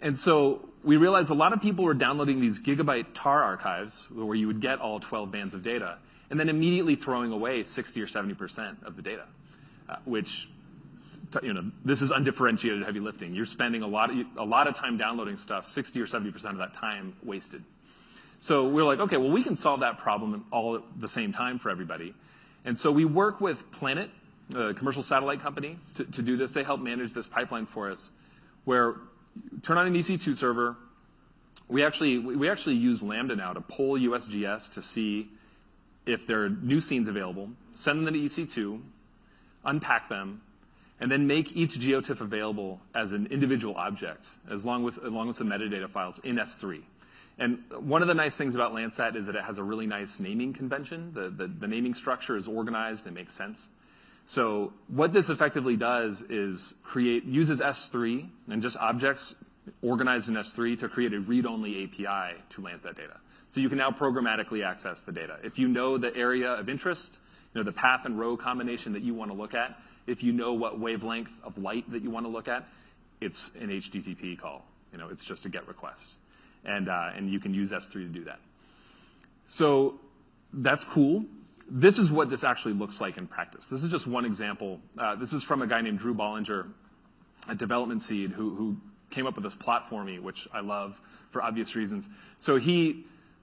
And 0.00 0.16
so 0.16 0.68
we 0.84 0.96
realized 0.96 1.30
a 1.30 1.34
lot 1.34 1.52
of 1.52 1.60
people 1.60 1.84
were 1.84 1.94
downloading 1.94 2.40
these 2.40 2.60
gigabyte 2.60 3.06
TAR 3.14 3.42
archives, 3.42 4.06
where 4.12 4.36
you 4.36 4.46
would 4.46 4.60
get 4.60 4.80
all 4.80 5.00
12 5.00 5.30
bands 5.30 5.54
of 5.54 5.62
data, 5.62 5.98
and 6.30 6.38
then 6.38 6.48
immediately 6.48 6.94
throwing 6.96 7.32
away 7.32 7.62
60 7.62 8.00
or 8.00 8.06
70% 8.06 8.84
of 8.84 8.96
the 8.96 9.02
data, 9.02 9.24
uh, 9.88 9.96
which, 10.04 10.48
you 11.42 11.52
know, 11.52 11.70
this 11.84 12.02
is 12.02 12.10
undifferentiated 12.10 12.84
heavy 12.84 13.00
lifting. 13.00 13.34
You're 13.34 13.46
spending 13.46 13.82
a 13.82 13.86
lot 13.86 14.10
of 14.66 14.74
time 14.74 14.96
downloading 14.96 15.36
stuff, 15.36 15.66
60 15.66 16.00
or 16.00 16.06
70% 16.06 16.44
of 16.50 16.58
that 16.58 16.74
time 16.74 17.14
wasted. 17.22 17.64
So 18.40 18.68
we're 18.68 18.84
like, 18.84 19.00
"Okay, 19.00 19.16
well, 19.16 19.30
we 19.30 19.42
can 19.42 19.56
solve 19.56 19.80
that 19.80 19.98
problem 19.98 20.44
all 20.52 20.76
at 20.76 20.82
the 21.00 21.08
same 21.08 21.32
time 21.32 21.58
for 21.58 21.70
everybody." 21.70 22.14
And 22.64 22.78
so 22.78 22.92
we 22.92 23.04
work 23.04 23.40
with 23.40 23.70
Planet, 23.72 24.10
a 24.54 24.74
commercial 24.74 25.02
satellite 25.02 25.40
company, 25.40 25.78
to 25.94 26.04
do 26.04 26.36
this. 26.36 26.52
They 26.52 26.62
help 26.62 26.80
manage 26.80 27.12
this 27.12 27.26
pipeline 27.26 27.66
for 27.66 27.90
us, 27.90 28.12
where 28.64 28.96
turn 29.62 29.78
on 29.78 29.86
an 29.86 29.94
EC2 29.94 30.36
server. 30.36 30.76
We 31.68 31.82
actually 31.82 32.74
use 32.74 33.02
Lambda 33.02 33.34
now 33.34 33.52
to 33.52 33.60
pull 33.60 33.98
USGS 33.98 34.72
to 34.74 34.82
see 34.82 35.30
if 36.08 36.26
there 36.26 36.44
are 36.44 36.48
new 36.48 36.80
scenes 36.80 37.08
available, 37.08 37.50
send 37.72 38.06
them 38.06 38.14
to 38.14 38.20
EC2, 38.20 38.80
unpack 39.64 40.08
them, 40.08 40.40
and 41.00 41.12
then 41.12 41.26
make 41.26 41.54
each 41.54 41.78
GeoTIFF 41.78 42.20
available 42.20 42.80
as 42.94 43.12
an 43.12 43.28
individual 43.30 43.76
object, 43.76 44.24
along 44.50 44.82
with 44.82 44.94
some 44.94 45.48
metadata 45.48 45.88
files 45.88 46.18
in 46.24 46.36
S3. 46.36 46.82
And 47.38 47.62
One 47.78 48.02
of 48.02 48.08
the 48.08 48.14
nice 48.14 48.34
things 48.34 48.56
about 48.56 48.74
Landsat 48.74 49.14
is 49.14 49.26
that 49.26 49.36
it 49.36 49.44
has 49.44 49.58
a 49.58 49.62
really 49.62 49.86
nice 49.86 50.18
naming 50.18 50.52
convention. 50.52 51.12
the 51.14 51.28
The 51.30 51.68
naming 51.68 51.94
structure 51.94 52.36
is 52.36 52.48
organized 52.48 53.06
and 53.06 53.14
makes 53.14 53.34
sense. 53.34 53.68
So 54.24 54.72
what 54.88 55.12
this 55.12 55.30
effectively 55.30 55.76
does 55.76 56.22
is 56.28 56.74
create, 56.82 57.24
uses 57.24 57.60
S3 57.60 58.28
and 58.50 58.60
just 58.60 58.76
objects 58.76 59.36
organized 59.82 60.28
in 60.28 60.34
S3 60.34 60.78
to 60.80 60.88
create 60.88 61.12
a 61.14 61.20
read-only 61.20 61.84
API 61.84 62.42
to 62.50 62.60
Landsat 62.60 62.96
data. 62.96 63.20
So 63.48 63.60
you 63.60 63.68
can 63.68 63.78
now 63.78 63.90
programmatically 63.90 64.64
access 64.64 65.00
the 65.00 65.12
data. 65.12 65.38
If 65.42 65.58
you 65.58 65.68
know 65.68 65.96
the 65.96 66.14
area 66.14 66.50
of 66.50 66.68
interest, 66.68 67.18
you 67.54 67.60
know, 67.60 67.64
the 67.64 67.72
path 67.72 68.04
and 68.04 68.18
row 68.18 68.36
combination 68.36 68.92
that 68.92 69.02
you 69.02 69.14
want 69.14 69.30
to 69.30 69.36
look 69.36 69.54
at, 69.54 69.80
if 70.06 70.22
you 70.22 70.32
know 70.32 70.52
what 70.52 70.78
wavelength 70.78 71.30
of 71.42 71.56
light 71.58 71.90
that 71.90 72.02
you 72.02 72.10
want 72.10 72.26
to 72.26 72.30
look 72.30 72.48
at, 72.48 72.66
it's 73.20 73.50
an 73.58 73.68
HTTP 73.68 74.38
call. 74.38 74.64
You 74.92 74.98
know, 74.98 75.08
it's 75.08 75.24
just 75.24 75.44
a 75.44 75.48
GET 75.48 75.66
request. 75.66 76.14
And 76.64 76.88
uh, 76.88 77.10
and 77.16 77.30
you 77.30 77.40
can 77.40 77.54
use 77.54 77.70
S3 77.70 77.92
to 77.92 78.04
do 78.06 78.24
that. 78.24 78.40
So 79.46 79.98
that's 80.52 80.84
cool. 80.84 81.24
This 81.70 81.98
is 81.98 82.10
what 82.10 82.30
this 82.30 82.44
actually 82.44 82.74
looks 82.74 83.00
like 83.00 83.16
in 83.16 83.26
practice. 83.26 83.66
This 83.68 83.82
is 83.82 83.90
just 83.90 84.06
one 84.06 84.24
example. 84.24 84.80
Uh, 84.98 85.14
this 85.14 85.32
is 85.32 85.42
from 85.42 85.62
a 85.62 85.66
guy 85.66 85.80
named 85.80 85.98
Drew 85.98 86.14
Bollinger 86.14 86.66
at 87.48 87.58
Development 87.58 88.02
Seed, 88.02 88.32
who 88.32 88.54
who 88.54 88.76
came 89.10 89.26
up 89.26 89.36
with 89.36 89.44
this 89.44 89.54
plot 89.54 89.88
for 89.88 90.04
me, 90.04 90.18
which 90.18 90.48
I 90.52 90.60
love 90.60 91.00
for 91.30 91.42
obvious 91.42 91.74
reasons. 91.74 92.08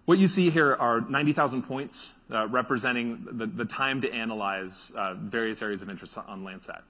What 0.05 0.19
you 0.19 0.27
see 0.27 0.51
here 0.51 0.75
are 0.75 1.01
90,000 1.01 1.63
points, 1.63 2.13
uh, 2.31 2.47
representing 2.47 3.25
the 3.55 3.65
time 3.65 4.01
to 4.01 4.12
analyze 4.12 4.91
uh, 4.95 5.15
various 5.15 5.63
areas 5.63 5.81
of 5.81 5.89
interest 5.89 6.17
on 6.17 6.43
Landsat. 6.43 6.81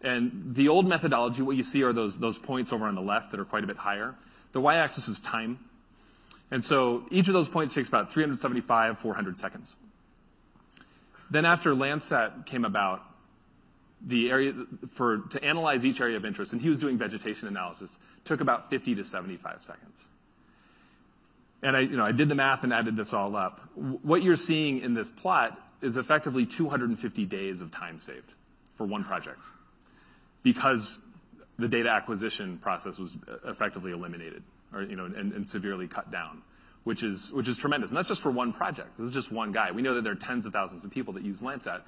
And 0.00 0.54
the 0.54 0.68
old 0.68 0.86
methodology, 0.86 1.42
what 1.42 1.56
you 1.56 1.62
see 1.62 1.82
are 1.82 1.92
those 1.92 2.38
points 2.38 2.72
over 2.72 2.86
on 2.86 2.94
the 2.94 3.02
left 3.02 3.32
that 3.32 3.40
are 3.40 3.44
quite 3.44 3.64
a 3.64 3.66
bit 3.66 3.76
higher. 3.76 4.14
The 4.52 4.60
Y-axis 4.60 5.08
is 5.08 5.20
time, 5.20 5.58
And 6.50 6.64
so 6.64 7.04
each 7.10 7.28
of 7.28 7.34
those 7.34 7.48
points 7.48 7.74
takes 7.74 7.88
about 7.88 8.12
375, 8.12 8.98
400 8.98 9.38
seconds. 9.38 9.76
Then 11.30 11.44
after 11.44 11.74
Landsat 11.74 12.46
came 12.46 12.64
about, 12.64 13.02
the 14.00 14.30
area 14.30 14.54
for 14.94 15.18
to 15.30 15.42
analyze 15.42 15.84
each 15.84 16.00
area 16.00 16.16
of 16.16 16.24
interest, 16.24 16.52
and 16.52 16.62
he 16.62 16.68
was 16.68 16.78
doing 16.78 16.96
vegetation 16.96 17.48
analysis, 17.48 17.98
took 18.24 18.40
about 18.40 18.70
50 18.70 18.94
to 18.94 19.04
75 19.04 19.62
seconds. 19.62 20.06
I, 21.62 21.80
you 21.80 21.96
know, 21.96 22.04
I 22.04 22.12
did 22.12 22.28
the 22.28 22.34
math 22.34 22.64
and 22.64 22.72
added 22.72 22.96
this 22.96 23.12
all 23.12 23.34
up. 23.36 23.60
What 23.74 24.22
you're 24.22 24.36
seeing 24.36 24.80
in 24.80 24.94
this 24.94 25.10
plot 25.10 25.58
is 25.82 25.96
effectively 25.96 26.46
250 26.46 27.24
days 27.26 27.60
of 27.60 27.72
time 27.72 27.98
saved 27.98 28.32
for 28.76 28.86
one 28.86 29.04
project 29.04 29.40
because 30.42 30.98
the 31.58 31.68
data 31.68 31.88
acquisition 31.88 32.58
process 32.58 32.98
was 32.98 33.16
uh, 33.28 33.50
effectively 33.50 33.92
eliminated 33.92 34.42
or, 34.72 34.82
you 34.82 34.96
know, 34.96 35.06
and 35.06 35.46
severely 35.48 35.88
cut 35.88 36.10
down, 36.10 36.42
which 36.84 37.02
is 37.02 37.32
which 37.32 37.48
is 37.48 37.56
tremendous. 37.56 37.90
And 37.90 37.96
that's 37.96 38.08
just 38.08 38.20
for 38.20 38.30
one 38.30 38.52
project. 38.52 38.98
This 38.98 39.08
is 39.08 39.14
just 39.14 39.32
one 39.32 39.50
guy. 39.50 39.72
We 39.72 39.82
know 39.82 39.94
that 39.94 40.04
there 40.04 40.12
are 40.12 40.16
tens 40.16 40.46
of 40.46 40.52
thousands 40.52 40.84
of 40.84 40.90
people 40.90 41.14
that 41.14 41.24
use 41.24 41.40
Landsat. 41.40 41.80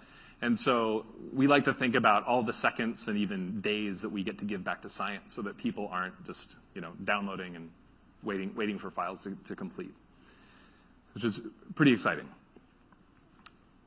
And 0.42 0.58
so 0.58 1.04
we 1.34 1.46
like 1.46 1.66
to 1.66 1.74
think 1.74 1.94
about 1.94 2.26
all 2.26 2.42
the 2.42 2.52
seconds 2.52 3.06
and 3.08 3.18
even 3.18 3.60
days 3.60 4.00
that 4.00 4.08
we 4.08 4.24
get 4.24 4.38
to 4.38 4.46
give 4.46 4.64
back 4.64 4.80
to 4.82 4.88
science 4.88 5.34
so 5.34 5.42
that 5.42 5.58
people 5.58 5.88
aren't 5.92 6.24
just, 6.24 6.56
you 6.74 6.80
know, 6.80 6.92
downloading 7.04 7.56
and 7.56 7.70
waiting 8.22 8.78
for 8.78 8.90
files 8.90 9.20
to 9.46 9.56
complete, 9.56 9.92
which 11.14 11.24
is 11.24 11.40
pretty 11.74 11.92
exciting. 11.92 12.28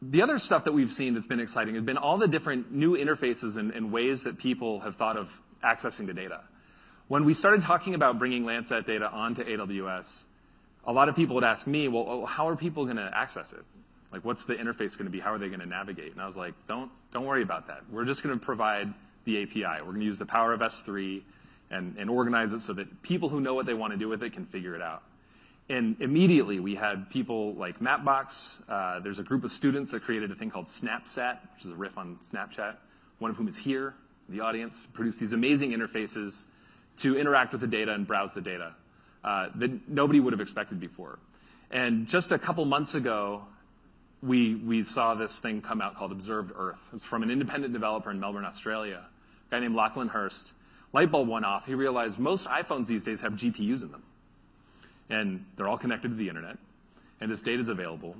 The 0.01 0.21
other 0.21 0.37
stuff 0.37 0.65
that 0.65 0.73
we've 0.73 0.91
seen 0.91 1.13
that's 1.13 1.25
been 1.25 1.39
exciting 1.39 1.75
has 1.75 1.83
been 1.83 1.97
all 1.97 2.17
the 2.17 2.27
different 2.27 2.73
new 2.73 2.97
interfaces 2.97 3.57
and 3.57 3.91
ways 3.91 4.23
that 4.23 4.37
people 4.37 4.81
have 4.81 4.97
thought 4.97 5.15
of 5.15 5.29
accessing 5.63 6.07
the 6.07 6.13
data. 6.13 6.41
When 7.07 7.25
we 7.25 7.33
started 7.33 7.61
talking 7.61 7.95
about 7.95 8.19
bringing 8.19 8.43
Landsat 8.43 8.85
data 8.85 9.09
onto 9.09 9.43
AWS, 9.43 10.25
a 10.85 10.91
lot 10.91 11.07
of 11.07 11.15
people 11.15 11.35
would 11.35 11.43
ask 11.45 11.67
me, 11.67 11.87
"Well, 11.87 12.05
oh, 12.07 12.25
how 12.25 12.49
are 12.49 12.55
people 12.55 12.85
gonna 12.85 13.09
access 13.13 13.53
it? 13.53 13.63
Like, 14.11 14.25
what's 14.25 14.43
the 14.45 14.55
interface 14.55 14.97
gonna 14.97 15.09
be? 15.09 15.19
How 15.19 15.33
are 15.33 15.37
they 15.37 15.47
gonna 15.47 15.65
navigate?" 15.65 16.11
And 16.11 16.21
I 16.21 16.25
was 16.25 16.35
like, 16.35 16.53
"Don't 16.67 16.91
worry 17.13 17.41
about 17.41 17.67
that. 17.67 17.83
We're 17.89 18.05
just 18.05 18.23
gonna 18.23 18.37
provide 18.37 18.93
the 19.23 19.37
API. 19.37 19.81
We're 19.81 19.93
gonna 19.93 20.03
use 20.03 20.17
the 20.17 20.25
power 20.25 20.51
of 20.51 20.61
S3 20.61 21.23
and 21.73 22.09
organize 22.09 22.53
it 22.53 22.59
so 22.59 22.73
that 22.73 23.01
people 23.01 23.29
who 23.29 23.41
know 23.41 23.53
what 23.53 23.65
they 23.65 23.73
wanna 23.73 23.97
do 23.97 24.07
with 24.07 24.23
it 24.23 24.33
can 24.33 24.45
figure 24.45 24.75
it 24.75 24.81
out." 24.81 25.03
And 25.69 25.95
immediately, 26.01 26.59
we 26.59 26.75
had 26.75 27.09
people 27.09 27.53
like 27.55 27.79
Mapbox. 27.79 28.59
Uh, 28.67 28.99
there's 28.99 29.19
a 29.19 29.23
group 29.23 29.43
of 29.43 29.51
students 29.51 29.91
that 29.91 30.03
created 30.03 30.29
a 30.31 30.35
thing 30.35 30.49
called 30.49 30.65
SnapSat, 30.65 31.37
which 31.55 31.65
is 31.65 31.71
a 31.71 31.75
riff 31.75 31.97
on 31.97 32.17
Snapchat, 32.17 32.75
one 33.19 33.31
of 33.31 33.37
whom 33.37 33.47
is 33.47 33.57
here 33.57 33.95
the 34.29 34.39
audience, 34.39 34.87
produced 34.93 35.19
these 35.19 35.33
amazing 35.33 35.71
interfaces 35.71 36.45
to 36.97 37.17
interact 37.17 37.51
with 37.51 37.61
the 37.61 37.67
data 37.67 37.93
and 37.93 38.07
browse 38.07 38.33
the 38.33 38.41
data 38.41 38.73
uh, 39.23 39.49
that 39.55 39.89
nobody 39.89 40.19
would 40.19 40.33
have 40.33 40.41
expected 40.41 40.79
before. 40.79 41.19
And 41.71 42.07
just 42.07 42.31
a 42.31 42.39
couple 42.39 42.63
months 42.65 42.93
ago, 42.93 43.43
we 44.21 44.55
we 44.55 44.83
saw 44.83 45.15
this 45.15 45.39
thing 45.39 45.61
come 45.61 45.81
out 45.81 45.95
called 45.95 46.11
Observed 46.11 46.51
Earth. 46.55 46.79
It's 46.93 47.03
from 47.03 47.23
an 47.23 47.31
independent 47.31 47.73
developer 47.73 48.11
in 48.11 48.19
Melbourne, 48.19 48.45
Australia, 48.45 49.03
a 49.47 49.51
guy 49.51 49.59
named 49.59 49.75
Lachlan 49.75 50.07
Hurst. 50.07 50.53
Light 50.93 51.11
bulb 51.11 51.27
went 51.27 51.43
off. 51.43 51.65
He 51.65 51.73
realized 51.73 52.19
most 52.19 52.47
iPhones 52.47 52.87
these 52.87 53.03
days 53.03 53.19
have 53.21 53.33
GPUs 53.33 53.81
in 53.81 53.91
them, 53.91 54.03
and 55.09 55.43
they're 55.57 55.67
all 55.67 55.77
connected 55.77 56.09
to 56.09 56.15
the 56.15 56.29
internet, 56.29 56.57
and 57.19 57.31
this 57.31 57.41
data 57.41 57.61
is 57.61 57.69
available. 57.69 58.15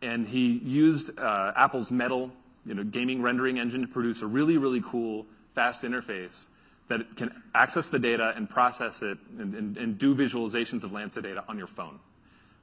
And 0.00 0.26
he 0.26 0.60
used 0.64 1.18
uh, 1.18 1.52
Apple's 1.56 1.90
Metal, 1.90 2.30
you 2.64 2.74
know, 2.74 2.84
gaming 2.84 3.22
rendering 3.22 3.58
engine 3.58 3.82
to 3.82 3.88
produce 3.88 4.22
a 4.22 4.26
really, 4.26 4.56
really 4.56 4.82
cool, 4.84 5.26
fast 5.54 5.82
interface 5.82 6.46
that 6.88 7.16
can 7.16 7.42
access 7.54 7.88
the 7.88 7.98
data 7.98 8.32
and 8.36 8.48
process 8.48 9.02
it 9.02 9.18
and 9.38 9.98
do 9.98 10.14
visualizations 10.14 10.84
of 10.84 10.90
Landsat 10.90 11.22
data 11.22 11.44
on 11.48 11.58
your 11.58 11.66
phone, 11.66 11.98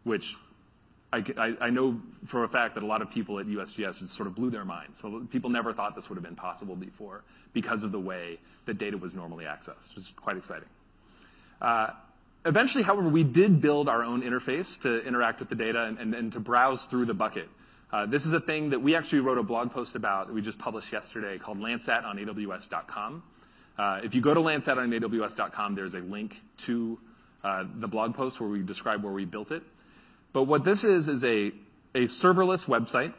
which 0.03 0.35
I 1.11 1.69
know 1.71 1.99
for 2.27 2.43
a 2.43 2.47
fact 2.47 2.75
that 2.75 2.83
a 2.83 2.85
lot 2.85 3.01
of 3.01 3.09
people 3.09 3.39
at 3.39 3.47
USGS, 3.47 4.07
sort 4.07 4.27
of 4.27 4.35
blew 4.35 4.51
their 4.51 4.65
minds. 4.65 4.99
So 4.99 5.25
people 5.31 5.49
never 5.49 5.73
thought 5.73 5.95
this 5.95 6.07
would 6.09 6.17
have 6.17 6.23
been 6.23 6.35
possible 6.35 6.75
before 6.75 7.23
because 7.51 7.83
of 7.83 7.91
the 7.91 7.99
way 7.99 8.37
the 8.65 8.75
data 8.75 8.97
was 8.97 9.15
normally 9.15 9.45
accessed, 9.45 9.95
which 9.95 10.05
is 10.05 10.11
quite 10.15 10.37
exciting. 10.37 10.69
Uh, 11.59 11.87
eventually, 12.45 12.83
however, 12.83 13.09
we 13.09 13.23
did 13.23 13.59
build 13.59 13.89
our 13.89 14.03
own 14.03 14.21
interface 14.21 14.79
to 14.81 15.03
interact 15.03 15.39
with 15.39 15.49
the 15.49 15.55
data 15.55 15.95
and 15.99 16.31
to 16.31 16.39
browse 16.39 16.83
through 16.83 17.05
the 17.05 17.13
bucket. 17.13 17.49
Uh, 17.91 18.05
this 18.05 18.27
is 18.27 18.33
a 18.33 18.39
thing 18.39 18.69
that 18.69 18.79
we 18.79 18.95
actually 18.95 19.19
wrote 19.19 19.39
a 19.39 19.43
blog 19.43 19.71
post 19.71 19.95
about 19.95 20.27
that 20.27 20.33
we 20.33 20.43
just 20.43 20.59
published 20.59 20.93
yesterday 20.93 21.39
called 21.39 21.57
Landsat 21.57 22.05
on 22.05 22.17
AWS.com. 22.17 23.23
Uh, 23.79 24.01
if 24.03 24.13
you 24.13 24.21
go 24.21 24.35
to 24.35 24.41
Landsat 24.41 24.77
on 24.77 24.91
AWS.com, 24.91 25.73
there's 25.73 25.95
a 25.95 25.99
link 25.99 26.39
to 26.57 26.99
the 27.41 27.87
blog 27.87 28.13
post 28.13 28.39
where 28.39 28.49
we 28.49 28.61
describe 28.61 29.03
where 29.03 29.13
we 29.13 29.25
built 29.25 29.49
it. 29.49 29.63
But 30.33 30.43
what 30.43 30.63
this 30.63 30.83
is 30.83 31.07
is 31.07 31.23
a 31.25 31.51
a 31.95 32.03
serverless 32.03 32.65
website 32.65 33.13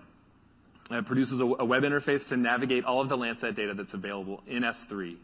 that 0.91 1.07
produces 1.07 1.41
a 1.41 1.45
web 1.47 1.83
interface 1.83 2.29
to 2.29 2.37
navigate 2.37 2.85
all 2.85 3.01
of 3.01 3.09
the 3.09 3.17
Landsat 3.17 3.55
data 3.55 3.75
that's 3.75 3.95
available 3.95 4.43
in 4.47 4.63
S3. 4.63 5.17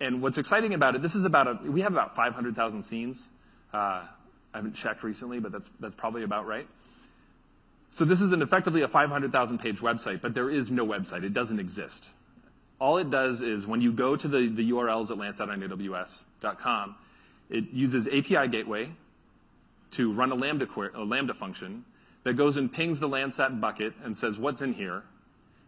And 0.00 0.22
What's 0.22 0.38
exciting 0.38 0.72
about 0.72 0.94
it, 0.94 1.02
this 1.02 1.14
is 1.14 1.24
about 1.24 1.46
a, 1.46 1.70
we 1.70 1.82
have 1.82 1.92
about 1.92 2.14
500,000 2.14 2.82
scenes. 2.82 3.28
Uh, 3.72 3.76
I 3.76 4.08
haven't 4.54 4.74
checked 4.74 5.02
recently, 5.02 5.38
but 5.38 5.52
that's 5.52 5.70
that's 5.78 5.94
probably 5.94 6.22
about 6.22 6.46
right. 6.46 6.66
So 7.90 8.04
this 8.04 8.22
is 8.22 8.32
an 8.32 8.40
effectively 8.40 8.82
a 8.82 8.88
500,000 8.88 9.58
page 9.58 9.78
website, 9.78 10.22
but 10.22 10.32
there 10.32 10.48
is 10.48 10.70
no 10.70 10.86
website. 10.86 11.24
It 11.24 11.32
doesn't 11.32 11.58
exist. 11.58 12.04
All 12.80 12.98
it 12.98 13.10
does 13.10 13.42
is 13.42 13.66
when 13.66 13.80
you 13.80 13.92
go 13.92 14.16
to 14.16 14.28
the 14.28 14.48
the 14.48 14.70
URLs 14.70 15.10
at 15.10 15.18
Landsat 15.18 15.48
on 15.48 15.60
AWS.com, 15.60 16.96
it 17.48 17.64
uses 17.72 18.08
API 18.08 18.48
gateway 18.48 18.90
to 19.92 20.12
run 20.12 20.32
a 20.32 20.34
Lambda 20.34 21.34
function 21.34 21.84
that 22.24 22.34
goes 22.34 22.56
and 22.56 22.72
pings 22.72 23.00
the 23.00 23.08
Landsat 23.08 23.60
bucket 23.60 23.94
and 24.04 24.16
says, 24.16 24.38
"What's 24.38 24.62
in 24.62 24.72
here?" 24.72 25.02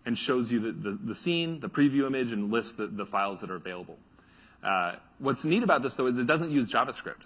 And 0.05 0.19
shows 0.19 0.51
you 0.51 0.73
the 0.73 0.93
the 0.93 1.15
scene, 1.15 1.61
the 1.61 1.69
preview 1.69 2.07
image, 2.07 2.33
and 2.33 2.51
lists 2.51 2.73
the 2.73 2.87
the 2.87 3.07
files 3.07 3.41
that 3.41 3.51
are 3.51 3.57
available. 3.57 3.99
Uh, 4.63 4.95
what's 5.19 5.45
neat 5.45 5.63
about 5.63 5.83
this, 5.83 5.95
though, 5.95 6.07
is 6.07 6.19
it 6.19 6.27
doesn't 6.27 6.51
use 6.51 6.69
JavaScript. 6.69 7.23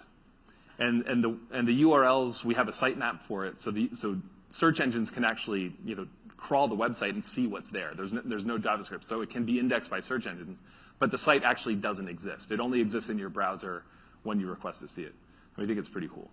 And, 0.79 1.05
and 1.05 1.23
the 1.23 1.37
and 1.51 1.67
the 1.67 1.83
URLs, 1.83 2.43
we 2.43 2.53
have 2.53 2.67
a 2.67 2.71
sitemap 2.71 3.21
for 3.23 3.45
it, 3.45 3.59
so 3.59 3.71
the, 3.71 3.89
so 3.95 4.17
search 4.51 4.79
engines 4.79 5.09
can 5.09 5.25
actually, 5.25 5.73
you 5.83 5.95
know, 5.95 6.07
crawl 6.37 6.67
the 6.67 6.75
website 6.75 7.09
and 7.09 7.23
see 7.23 7.47
what's 7.47 7.71
there. 7.71 7.93
There's 7.95 8.45
no 8.45 8.57
JavaScript, 8.59 9.03
so 9.03 9.21
it 9.21 9.31
can 9.31 9.43
be 9.43 9.59
indexed 9.59 9.89
by 9.89 9.99
search 9.99 10.27
engines, 10.27 10.61
but 10.99 11.09
the 11.09 11.17
site 11.17 11.43
actually 11.43 11.75
doesn't 11.75 12.07
exist. 12.07 12.51
It 12.51 12.59
only 12.59 12.79
exists 12.79 13.09
in 13.09 13.17
your 13.17 13.29
browser 13.29 13.83
when 14.21 14.39
you 14.39 14.47
request 14.47 14.81
to 14.81 14.87
see 14.87 15.01
it. 15.01 15.15
We 15.57 15.65
think 15.65 15.79
it's 15.79 15.89
pretty 15.89 16.09
cool, 16.13 16.29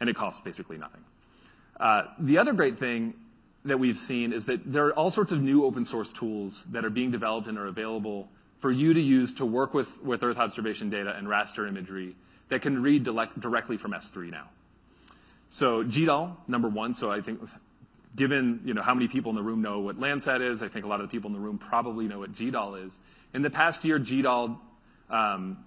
and 0.00 0.08
it 0.08 0.16
costs 0.16 0.40
basically 0.40 0.78
nothing. 0.78 1.02
Uh, 1.78 2.04
the 2.18 2.38
other 2.38 2.52
great 2.52 2.78
thing 2.78 3.14
that 3.64 3.78
we've 3.78 3.98
seen 3.98 4.32
is 4.32 4.44
that 4.46 4.60
there 4.70 4.86
are 4.86 4.92
all 4.92 5.10
sorts 5.10 5.32
of 5.32 5.40
new 5.40 5.64
open 5.64 5.84
source 5.84 6.12
tools 6.12 6.66
that 6.70 6.84
are 6.84 6.90
being 6.90 7.10
developed 7.10 7.48
and 7.48 7.58
are 7.58 7.66
available 7.66 8.28
for 8.60 8.70
you 8.70 8.94
to 8.94 9.00
use 9.00 9.34
to 9.34 9.46
work 9.46 9.74
with 9.74 10.02
with 10.02 10.22
Earth 10.22 10.38
observation 10.38 10.90
data 10.90 11.14
and 11.16 11.26
raster 11.26 11.68
imagery 11.68 12.14
that 12.48 12.62
can 12.62 12.82
read 12.82 13.04
directly 13.04 13.76
from 13.76 13.92
S3 13.92 14.30
now. 14.30 14.48
So 15.48 15.84
GDAL, 15.84 16.36
number 16.48 16.68
one, 16.68 16.94
so 16.94 17.10
I 17.10 17.20
think 17.20 17.40
given, 18.16 18.60
you 18.64 18.74
know, 18.74 18.82
how 18.82 18.94
many 18.94 19.08
people 19.08 19.30
in 19.30 19.36
the 19.36 19.42
room 19.42 19.62
know 19.62 19.80
what 19.80 19.98
Landsat 19.98 20.40
is, 20.40 20.62
I 20.62 20.68
think 20.68 20.84
a 20.84 20.88
lot 20.88 21.00
of 21.00 21.08
the 21.08 21.10
people 21.10 21.28
in 21.28 21.34
the 21.34 21.40
room 21.40 21.58
probably 21.58 22.06
know 22.06 22.20
what 22.20 22.32
GDAL 22.32 22.86
is. 22.86 22.98
In 23.32 23.42
the 23.42 23.50
past 23.50 23.84
year, 23.84 23.98
GDAL 23.98 24.58
um, 25.10 25.64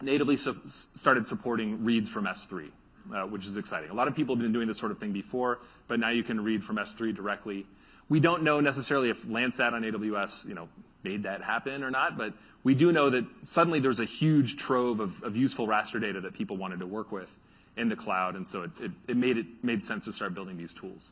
natively 0.00 0.36
started 0.36 1.28
supporting 1.28 1.84
reads 1.84 2.08
from 2.08 2.24
S3, 2.24 2.70
Uh, 3.12 3.24
which 3.24 3.44
is 3.44 3.58
exciting. 3.58 3.90
A 3.90 3.94
lot 3.94 4.08
of 4.08 4.16
people 4.16 4.34
have 4.34 4.42
been 4.42 4.52
doing 4.54 4.66
this 4.66 4.78
sort 4.78 4.90
of 4.90 4.98
thing 4.98 5.12
before, 5.12 5.58
but 5.88 6.00
now 6.00 6.08
you 6.08 6.22
can 6.22 6.42
read 6.42 6.64
from 6.64 6.76
S3 6.76 7.14
directly. 7.14 7.66
We 8.08 8.18
don't 8.18 8.42
know 8.42 8.60
necessarily 8.60 9.10
if 9.10 9.26
Landsat 9.26 9.74
on 9.74 9.82
AWS, 9.82 10.48
you 10.48 10.54
know, 10.54 10.70
made 11.02 11.22
that 11.24 11.42
happen 11.42 11.84
or 11.84 11.90
not, 11.90 12.16
but 12.16 12.32
we 12.62 12.74
do 12.74 12.92
know 12.92 13.10
that 13.10 13.26
suddenly 13.42 13.78
there's 13.78 14.00
a 14.00 14.06
huge 14.06 14.56
trove 14.56 15.00
of 15.00 15.36
useful 15.36 15.66
raster 15.66 16.00
data 16.00 16.18
that 16.22 16.32
people 16.32 16.56
wanted 16.56 16.78
to 16.78 16.86
work 16.86 17.12
with 17.12 17.28
in 17.76 17.90
the 17.90 17.96
cloud, 17.96 18.36
and 18.36 18.46
so 18.46 18.70
it 19.06 19.16
made 19.62 19.84
sense 19.84 20.06
to 20.06 20.12
start 20.12 20.32
building 20.32 20.56
these 20.56 20.72
tools. 20.72 21.10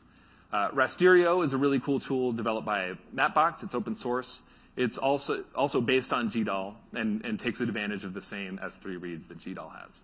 Uh, 0.51 0.69
Rasterio 0.71 1.43
is 1.43 1.53
a 1.53 1.57
really 1.57 1.79
cool 1.79 1.99
tool 1.99 2.31
developed 2.31 2.65
by 2.65 2.93
Mapbox. 3.15 3.63
It's 3.63 3.75
open 3.75 3.93
source. 3.93 4.41
It's 4.75 4.97
also 4.97 5.81
based 5.81 6.11
on 6.11 6.31
GDAL 6.31 6.73
and 6.93 7.39
takes 7.39 7.61
advantage 7.61 8.03
of 8.03 8.15
the 8.15 8.21
same 8.21 8.57
S3 8.57 8.99
reads 8.99 9.27
that 9.27 9.39
GDAL 9.39 9.71
has. 9.79 10.01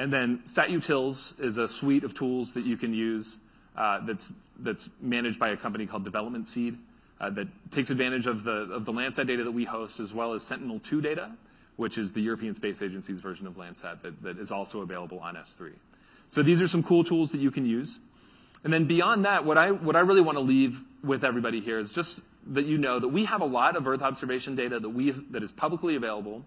SatUtils 0.00 1.38
is 1.40 1.58
a 1.58 1.68
suite 1.68 2.04
of 2.04 2.14
tools 2.14 2.54
that 2.54 2.64
you 2.64 2.76
can 2.76 2.94
use, 2.94 3.38
uh, 3.76 4.04
that's 4.06 4.32
that's 4.60 4.90
managed 5.00 5.38
by 5.38 5.50
a 5.50 5.56
company 5.56 5.86
called 5.86 6.04
Development 6.04 6.46
Seed, 6.46 6.76
uh, 7.20 7.30
that 7.30 7.48
takes 7.70 7.90
advantage 7.90 8.26
of 8.26 8.44
the 8.44 8.72
of 8.72 8.84
the 8.84 8.92
Landsat 8.92 9.26
data 9.26 9.44
that 9.44 9.52
we 9.52 9.64
host, 9.64 10.00
as 10.00 10.12
well 10.12 10.32
as 10.32 10.42
Sentinel-2 10.42 11.02
data, 11.02 11.30
which 11.76 11.98
is 11.98 12.12
the 12.12 12.20
European 12.20 12.54
Space 12.54 12.82
Agency's 12.82 13.20
version 13.20 13.46
of 13.46 13.54
Landsat 13.54 13.98
that 14.22 14.38
is 14.38 14.50
also 14.50 14.80
available 14.80 15.18
on 15.18 15.34
S3. 15.34 15.72
So 16.28 16.42
These 16.42 16.62
are 16.62 16.68
some 16.68 16.82
cool 16.82 17.04
tools 17.04 17.32
that 17.32 17.40
you 17.40 17.50
can 17.50 17.66
use. 17.66 17.98
And 18.62 18.72
then 18.72 18.86
beyond 18.86 19.24
that, 19.24 19.44
what 19.44 19.58
I 19.58 19.70
what 19.70 19.96
I 19.96 20.00
really 20.00 20.20
wanna 20.20 20.40
leave 20.40 20.80
with 21.02 21.24
everybody 21.24 21.60
here 21.60 21.78
is 21.78 21.92
just 21.92 22.20
that 22.48 22.64
you 22.64 22.78
know 22.78 22.98
that 22.98 23.08
we 23.08 23.24
have 23.24 23.40
a 23.40 23.46
lot 23.46 23.76
of 23.76 23.86
Earth 23.86 24.02
observation 24.02 24.54
data 24.54 24.78
that, 24.78 24.88
we 24.88 25.10
that 25.30 25.42
is 25.42 25.50
publicly 25.50 25.96
available, 25.96 26.44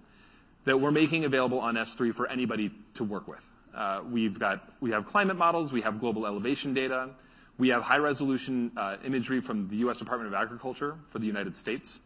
that 0.66 0.80
we're 0.80 0.92
making 0.92 1.26
available 1.26 1.60
on 1.60 1.76
S3 1.76 2.14
for 2.14 2.28
anybody 2.28 2.72
to 2.96 3.04
work 3.04 3.28
with. 3.28 3.42
Uh 3.76 4.02
We 4.10 4.24
have 4.26 4.40
got 4.40 4.58
we 4.82 4.92
have 4.92 5.06
climate 5.06 5.38
models, 5.38 5.72
we 5.74 5.82
have 5.82 6.00
global 6.00 6.26
elevation 6.26 6.74
data, 6.74 7.10
we 7.58 7.70
have 7.70 7.84
high-resolution 7.84 8.72
imagery 9.06 9.42
from 9.42 9.68
the 9.70 9.78
U.S. 9.78 9.98
Department 10.00 10.34
of 10.34 10.40
Agriculture 10.40 10.96
for 11.12 11.20
the 11.20 11.28
United 11.28 11.56
States. 11.56 12.02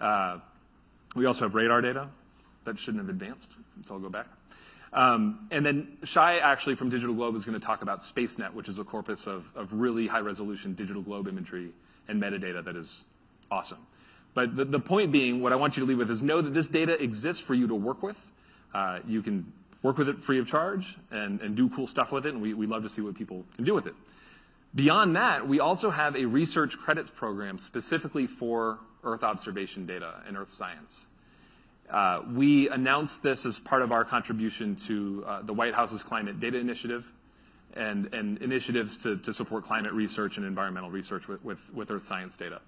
We 0.00 1.24
also 1.26 1.44
have 1.46 1.54
radar 1.54 1.80
data. 1.80 2.08
That 2.64 2.78
shouldn't 2.78 3.02
have 3.02 3.08
advanced, 3.08 3.52
so 3.82 3.94
I'll 3.94 4.00
go 4.00 4.08
back. 4.08 4.26
Um, 4.92 5.48
and 5.50 5.64
then 5.64 5.98
Shai, 6.04 6.38
actually, 6.38 6.74
from 6.74 6.90
Digital 6.90 7.14
Globe, 7.14 7.36
is 7.36 7.44
gonna 7.44 7.60
talk 7.60 7.82
about 7.82 8.02
SpaceNet, 8.02 8.52
which 8.54 8.68
is 8.68 8.78
a 8.78 8.84
corpus 8.84 9.26
of 9.26 9.44
really 9.72 10.06
high-resolution 10.06 10.74
digital 10.74 11.02
globe 11.02 11.28
imagery 11.28 11.70
and 12.08 12.20
metadata 12.20 12.64
that 12.64 12.76
is 12.76 13.04
awesome. 13.50 13.78
But 14.36 14.70
the 14.70 14.78
point 14.78 15.12
being, 15.12 15.40
what 15.40 15.54
I 15.54 15.56
want 15.56 15.78
you 15.78 15.80
to 15.80 15.88
leave 15.88 15.96
with 15.96 16.10
is 16.10 16.22
know 16.22 16.42
that 16.42 16.52
this 16.52 16.68
data 16.68 17.02
exists 17.02 17.42
for 17.42 17.54
you 17.54 17.68
to 17.68 17.74
work 17.74 18.02
with. 18.02 18.18
Uh, 18.74 18.98
you 19.08 19.22
can 19.22 19.50
work 19.80 19.96
with 19.96 20.10
it 20.10 20.22
free 20.22 20.38
of 20.38 20.46
charge 20.46 20.94
and 21.10 21.56
do 21.56 21.70
cool 21.70 21.86
stuff 21.86 22.12
with 22.12 22.26
it, 22.26 22.34
and 22.34 22.42
we 22.42 22.66
love 22.66 22.82
to 22.82 22.90
see 22.90 23.00
what 23.00 23.14
people 23.14 23.46
can 23.56 23.64
do 23.64 23.72
with 23.72 23.86
it. 23.86 23.94
Beyond 24.74 25.16
that, 25.16 25.48
we 25.48 25.60
also 25.60 25.90
have 25.90 26.16
a 26.16 26.26
research 26.26 26.76
credits 26.76 27.08
program 27.08 27.58
specifically 27.58 28.26
for 28.26 28.78
Earth 29.04 29.24
observation 29.24 29.86
data 29.86 30.22
and 30.28 30.36
Earth 30.36 30.52
science. 30.52 31.06
Uh, 31.90 32.20
we 32.34 32.68
announced 32.68 33.22
this 33.22 33.46
as 33.46 33.58
part 33.58 33.80
of 33.80 33.90
our 33.90 34.04
contribution 34.04 34.76
to 34.86 35.24
uh, 35.26 35.42
the 35.44 35.54
White 35.54 35.72
House's 35.72 36.02
Climate 36.02 36.40
Data 36.40 36.58
Initiative 36.58 37.10
and 37.72 38.12
initiatives 38.42 38.98
to 38.98 39.32
support 39.32 39.64
climate 39.64 39.92
research 39.92 40.36
and 40.36 40.44
environmental 40.44 40.90
research 40.90 41.26
with 41.26 41.90
Earth 41.90 42.06
science 42.06 42.36
data. 42.36 42.60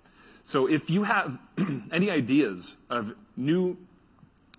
So 0.48 0.66
if 0.66 0.88
you 0.88 1.04
have 1.04 1.38
any 1.92 2.10
ideas 2.10 2.74
of 2.88 3.12
new 3.36 3.76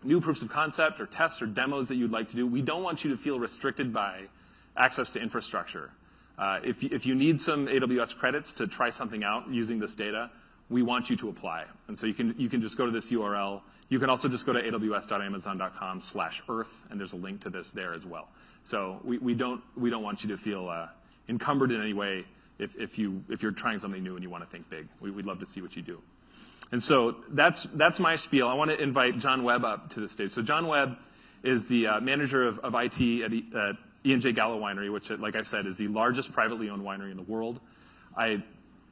new 0.03 0.21
proofs 0.21 0.43
of 0.43 0.49
concept 0.49 1.01
or 1.01 1.07
tests 1.07 1.41
or 1.41 1.47
demos 1.47 1.87
that 1.87 1.95
you'd 1.95 2.11
like 2.11 2.29
to 2.29 2.35
do, 2.35 2.45
we 2.45 2.61
don't 2.61 2.83
want 2.83 3.03
you 3.03 3.09
to 3.09 3.17
feel 3.17 3.39
restricted 3.39 3.91
by 3.91 4.27
access 4.77 5.09
to 5.09 5.19
infrastructure. 5.19 5.89
Uh, 6.37 6.59
if 6.63 6.83
if 6.83 7.07
you 7.07 7.15
need 7.15 7.39
some 7.39 7.65
AWS 7.65 8.15
credits 8.15 8.53
to 8.53 8.67
try 8.67 8.91
something 8.91 9.23
out 9.23 9.49
using 9.49 9.79
this 9.79 9.95
data, 9.95 10.29
we 10.69 10.83
want 10.83 11.09
you 11.09 11.15
to 11.15 11.27
apply. 11.27 11.65
And 11.87 11.97
so 11.97 12.05
you 12.05 12.13
can 12.13 12.35
you 12.37 12.49
can 12.49 12.61
just 12.61 12.77
go 12.77 12.85
to 12.85 12.91
this 12.91 13.09
URL. 13.09 13.63
You 13.89 13.97
can 13.97 14.11
also 14.11 14.29
just 14.29 14.45
go 14.45 14.53
to 14.53 14.61
aws.amazon.com/earth, 14.61 16.81
and 16.91 16.99
there's 16.99 17.13
a 17.13 17.17
link 17.17 17.41
to 17.41 17.49
this 17.49 17.71
there 17.71 17.95
as 17.95 18.05
well. 18.05 18.27
So 18.61 19.01
we 19.03 19.33
don't 19.33 19.63
we 19.75 19.89
don't 19.89 20.03
want 20.03 20.21
you 20.21 20.29
to 20.29 20.37
feel 20.37 20.69
uh, 20.69 20.89
encumbered 21.27 21.71
in 21.71 21.81
any 21.81 21.93
way 21.93 22.25
if 22.59 22.97
you're 22.97 23.51
trying 23.51 23.79
something 23.79 24.03
new 24.03 24.15
and 24.15 24.23
you 24.23 24.29
wanna 24.29 24.45
think 24.45 24.69
big. 24.69 24.87
We'd 24.99 25.25
love 25.25 25.39
to 25.39 25.45
see 25.45 25.61
what 25.61 25.75
you 25.75 25.81
do. 25.81 26.01
And 26.71 26.81
so 26.81 27.15
that's 27.29 27.99
my 27.99 28.15
spiel. 28.15 28.47
I 28.47 28.53
wanna 28.53 28.73
invite 28.73 29.17
John 29.19 29.43
Webb 29.43 29.65
up 29.65 29.89
to 29.91 29.99
the 29.99 30.09
stage. 30.09 30.31
So 30.31 30.41
John 30.41 30.67
Webb 30.67 30.97
is 31.43 31.67
the 31.67 31.87
uh, 31.87 31.99
manager 32.01 32.47
of 32.47 32.75
IT 32.75 33.23
at 33.23 33.75
E&J 34.03 34.31
Gallo 34.31 34.59
Winery, 34.59 34.91
which, 34.91 35.09
like 35.09 35.35
I 35.35 35.41
said, 35.41 35.65
is 35.65 35.77
the 35.77 35.87
largest 35.87 36.31
privately 36.31 36.69
owned 36.69 36.83
winery 36.83 37.11
in 37.11 37.17
the 37.17 37.23
world. 37.23 37.59
I 38.17 38.43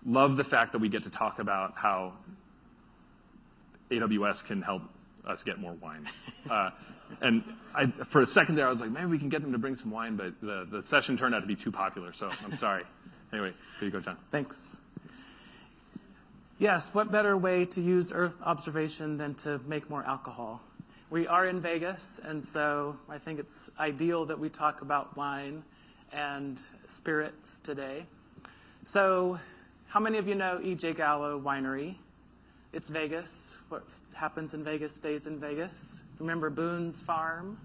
love 0.06 0.38
the 0.38 0.44
fact 0.44 0.74
that 0.74 0.80
we 0.80 0.90
get 0.90 1.04
to 1.04 1.10
talk 1.10 1.40
about 1.40 1.74
how 1.76 2.14
AWS 3.92 4.46
can 4.46 4.62
help 4.62 4.84
us 5.26 5.44
get 5.44 5.60
more 5.60 5.74
wine. 5.74 6.08
Uh, 6.50 6.70
and 7.22 7.44
for 8.06 8.22
a 8.22 8.26
second 8.26 8.56
there, 8.56 8.66
I 8.66 8.70
was 8.70 8.80
like, 8.80 8.90
maybe 8.90 9.08
we 9.08 9.20
can 9.20 9.28
get 9.28 9.42
them 9.42 9.52
to 9.52 9.58
bring 9.58 9.76
some 9.76 9.92
wine, 9.92 10.16
but 10.16 10.34
the 10.42 10.82
session 10.82 11.18
turned 11.18 11.36
out 11.36 11.42
to 11.42 11.46
be 11.46 11.58
too 11.58 11.74
popular, 11.74 12.14
so 12.14 12.30
I'm 12.46 12.56
sorry. 12.56 12.84
Anyway, 13.34 13.54
here 13.80 13.88
you 13.88 13.92
go, 13.92 14.00
John. 14.00 14.18
Thanks. 14.32 14.80
Yes, 16.60 16.94
what 16.94 17.12
better 17.12 17.38
way 17.38 17.66
to 17.66 17.82
use 17.82 18.12
Earth 18.12 18.36
observation 18.42 19.18
than 19.18 19.36
to 19.36 19.60
make 19.68 19.90
more 19.90 20.04
alcohol? 20.06 20.62
We 21.10 21.28
are 21.28 21.48
in 21.48 21.62
Vegas, 21.62 22.20
and 22.24 22.44
so 22.44 22.98
I 23.08 23.18
think 23.18 23.40
it's 23.40 23.70
ideal 23.80 24.26
that 24.26 24.40
we 24.40 24.50
talk 24.50 24.82
about 24.82 25.16
wine 25.16 25.64
and 26.12 26.60
spirits 26.90 27.60
today. 27.60 28.06
So, 28.84 29.40
how 29.88 30.00
many 30.00 30.18
of 30.18 30.28
you 30.28 30.36
know 30.36 30.60
E.J. 30.64 30.94
Gallo 30.94 31.40
Winery? 31.40 31.96
It's 32.74 32.90
Vegas. 32.90 33.56
What 33.70 33.84
happens 34.14 34.54
in 34.54 34.64
Vegas 34.64 34.96
stays 34.96 35.28
in 35.28 35.40
Vegas. 35.40 36.02
Remember 36.20 36.50
Boone's 36.50 37.02
Farm? 37.02 37.58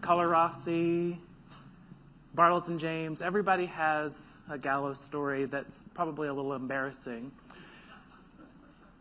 Carlo 0.00 0.24
Rossi, 0.24 1.20
Bartles 2.36 2.68
and 2.68 2.78
James. 2.78 3.22
Everybody 3.22 3.66
has 3.66 4.36
a 4.48 4.56
Gallo 4.56 4.92
story 4.92 5.46
that's 5.46 5.84
probably 5.94 6.28
a 6.28 6.32
little 6.32 6.52
embarrassing. 6.52 7.32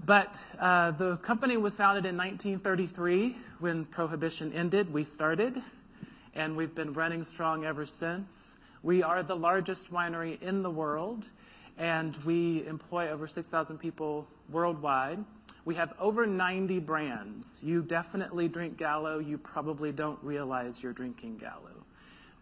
But 0.03 0.39
uh, 0.59 0.91
the 0.91 1.17
company 1.17 1.55
was 1.55 1.77
founded 1.77 2.05
in 2.07 2.17
1933 2.17 3.35
when 3.59 3.85
prohibition 3.85 4.51
ended. 4.53 4.91
We 4.91 5.03
started, 5.03 5.61
and 6.33 6.57
we've 6.57 6.73
been 6.73 6.93
running 6.93 7.23
strong 7.23 7.65
ever 7.65 7.85
since. 7.85 8.57
We 8.81 9.03
are 9.03 9.21
the 9.21 9.35
largest 9.35 9.91
winery 9.91 10.41
in 10.41 10.63
the 10.63 10.71
world, 10.71 11.23
and 11.77 12.17
we 12.25 12.65
employ 12.65 13.09
over 13.09 13.27
6,000 13.27 13.77
people 13.77 14.25
worldwide. 14.49 15.23
We 15.65 15.75
have 15.75 15.93
over 15.99 16.25
90 16.25 16.79
brands. 16.79 17.63
You 17.63 17.83
definitely 17.83 18.47
drink 18.47 18.77
Gallo. 18.77 19.19
You 19.19 19.37
probably 19.37 19.91
don't 19.91 20.17
realize 20.23 20.81
you're 20.81 20.93
drinking 20.93 21.37
Gallo. 21.37 21.78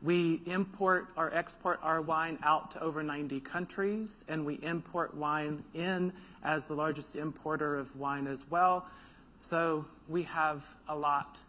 We 0.04 0.42
import 0.46 1.08
or 1.18 1.34
export 1.34 1.80
our 1.82 2.02
wine 2.02 2.38
out 2.44 2.72
to 2.72 2.84
over 2.84 3.02
90 3.02 3.40
countries, 3.42 4.24
and 4.28 4.46
we 4.46 4.56
import 4.56 5.16
wine 5.16 5.64
in 5.74 6.14
as 6.44 6.66
the 6.66 6.76
largest 6.76 7.16
importer 7.16 7.78
of 7.78 7.96
wine 7.96 8.28
as 8.28 8.46
well. 8.50 8.88
So 9.40 9.86
we 10.08 10.24
have 10.24 10.64
a 10.88 10.96
lot. 10.96 11.40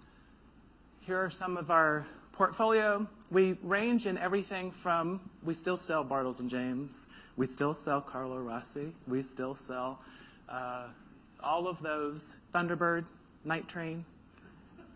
Here 1.00 1.22
are 1.22 1.30
some 1.30 1.56
of 1.56 1.70
our 1.70 2.06
portfolio. 2.32 3.06
We 3.30 3.58
range 3.62 4.06
in 4.06 4.16
everything 4.16 4.70
from, 4.70 5.20
we 5.42 5.54
still 5.54 5.76
sell 5.76 6.04
Bartles 6.04 6.40
and 6.40 6.48
James, 6.48 7.08
we 7.36 7.46
still 7.46 7.74
sell 7.74 8.00
Carlo 8.00 8.38
Rossi, 8.38 8.94
we 9.06 9.22
still 9.22 9.54
sell 9.54 10.00
uh, 10.48 10.86
all 11.42 11.68
of 11.68 11.82
those, 11.82 12.36
Thunderbird, 12.54 13.06
Night 13.44 13.68
Train, 13.68 14.04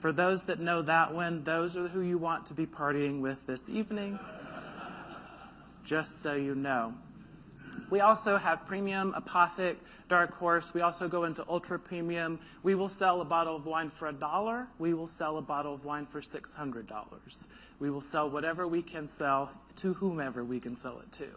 for 0.03 0.12
those 0.12 0.43
that 0.45 0.59
know 0.59 0.83
that 0.83 1.15
one, 1.15 1.45
those 1.45 1.77
are 1.77 1.87
who 1.87 2.01
you 2.01 2.19
want 2.19 2.47
to 2.47 2.55
be 2.55 2.67
partying 2.67 3.21
with 3.21 3.47
this 3.47 3.71
evening. 3.71 4.19
Just 5.85 6.21
so 6.23 6.35
you 6.35 6.57
know. 6.57 6.93
We 7.88 8.01
also 8.01 8.37
have 8.37 8.67
premium, 8.67 9.15
apothic, 9.17 9.77
dark 10.09 10.35
horse. 10.35 10.75
We 10.75 10.81
also 10.81 11.07
go 11.07 11.23
into 11.23 11.45
ultra 11.49 11.79
premium. 11.79 12.41
We 12.65 12.75
will 12.75 12.88
sell 12.88 13.21
a 13.21 13.25
bottle 13.25 13.55
of 13.55 13.65
wine 13.65 13.91
for 13.91 14.09
a 14.09 14.12
dollar. 14.12 14.67
We 14.81 14.93
will 14.93 15.07
sell 15.07 15.38
a 15.38 15.43
bottle 15.43 15.73
of 15.73 15.85
wine 15.85 16.07
for 16.07 16.21
$600. 16.21 17.47
We 17.79 17.88
will 17.88 18.01
sell 18.01 18.29
whatever 18.29 18.67
we 18.67 18.83
can 18.83 19.07
sell 19.07 19.53
to 19.77 19.95
whomever 19.95 20.43
we 20.43 20.59
can 20.59 20.77
sell 20.77 20.99
it 20.99 21.12
to. 21.19 21.29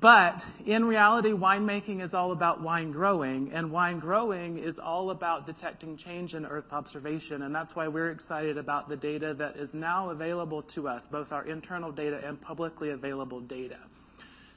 But 0.00 0.46
in 0.64 0.86
reality, 0.86 1.32
winemaking 1.32 2.00
is 2.00 2.14
all 2.14 2.32
about 2.32 2.62
wine 2.62 2.92
growing, 2.92 3.52
and 3.52 3.70
wine 3.70 3.98
growing 3.98 4.56
is 4.56 4.78
all 4.78 5.10
about 5.10 5.44
detecting 5.44 5.98
change 5.98 6.34
in 6.34 6.46
Earth 6.46 6.72
observation, 6.72 7.42
and 7.42 7.54
that's 7.54 7.76
why 7.76 7.88
we're 7.88 8.10
excited 8.10 8.56
about 8.56 8.88
the 8.88 8.96
data 8.96 9.34
that 9.34 9.56
is 9.56 9.74
now 9.74 10.08
available 10.08 10.62
to 10.62 10.88
us, 10.88 11.04
both 11.04 11.30
our 11.30 11.44
internal 11.44 11.92
data 11.92 12.22
and 12.26 12.40
publicly 12.40 12.88
available 12.88 13.40
data. 13.40 13.76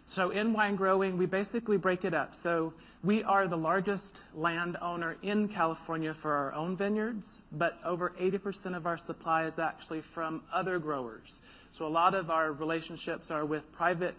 So 0.07 0.29
in 0.29 0.53
wine 0.53 0.77
growing, 0.77 1.17
we 1.17 1.25
basically 1.25 1.77
break 1.77 2.05
it 2.05 2.13
up. 2.13 2.33
So 2.33 2.73
we 3.03 3.21
are 3.23 3.45
the 3.45 3.57
largest 3.57 4.23
landowner 4.35 5.17
in 5.21 5.49
California 5.49 6.13
for 6.13 6.31
our 6.31 6.53
own 6.53 6.77
vineyards, 6.77 7.41
but 7.51 7.77
over 7.83 8.13
80% 8.17 8.77
of 8.77 8.87
our 8.87 8.97
supply 8.97 9.47
is 9.47 9.59
actually 9.59 9.99
from 9.99 10.43
other 10.53 10.79
growers. 10.79 11.41
So 11.73 11.85
a 11.85 11.89
lot 11.89 12.15
of 12.15 12.29
our 12.29 12.53
relationships 12.53 13.31
are 13.31 13.43
with 13.43 13.69
private 13.73 14.15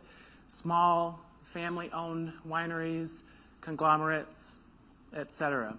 small 0.48 1.20
family-owned 1.42 2.32
wineries, 2.48 3.22
conglomerates, 3.60 4.54
et 5.14 5.32
cetera. 5.32 5.76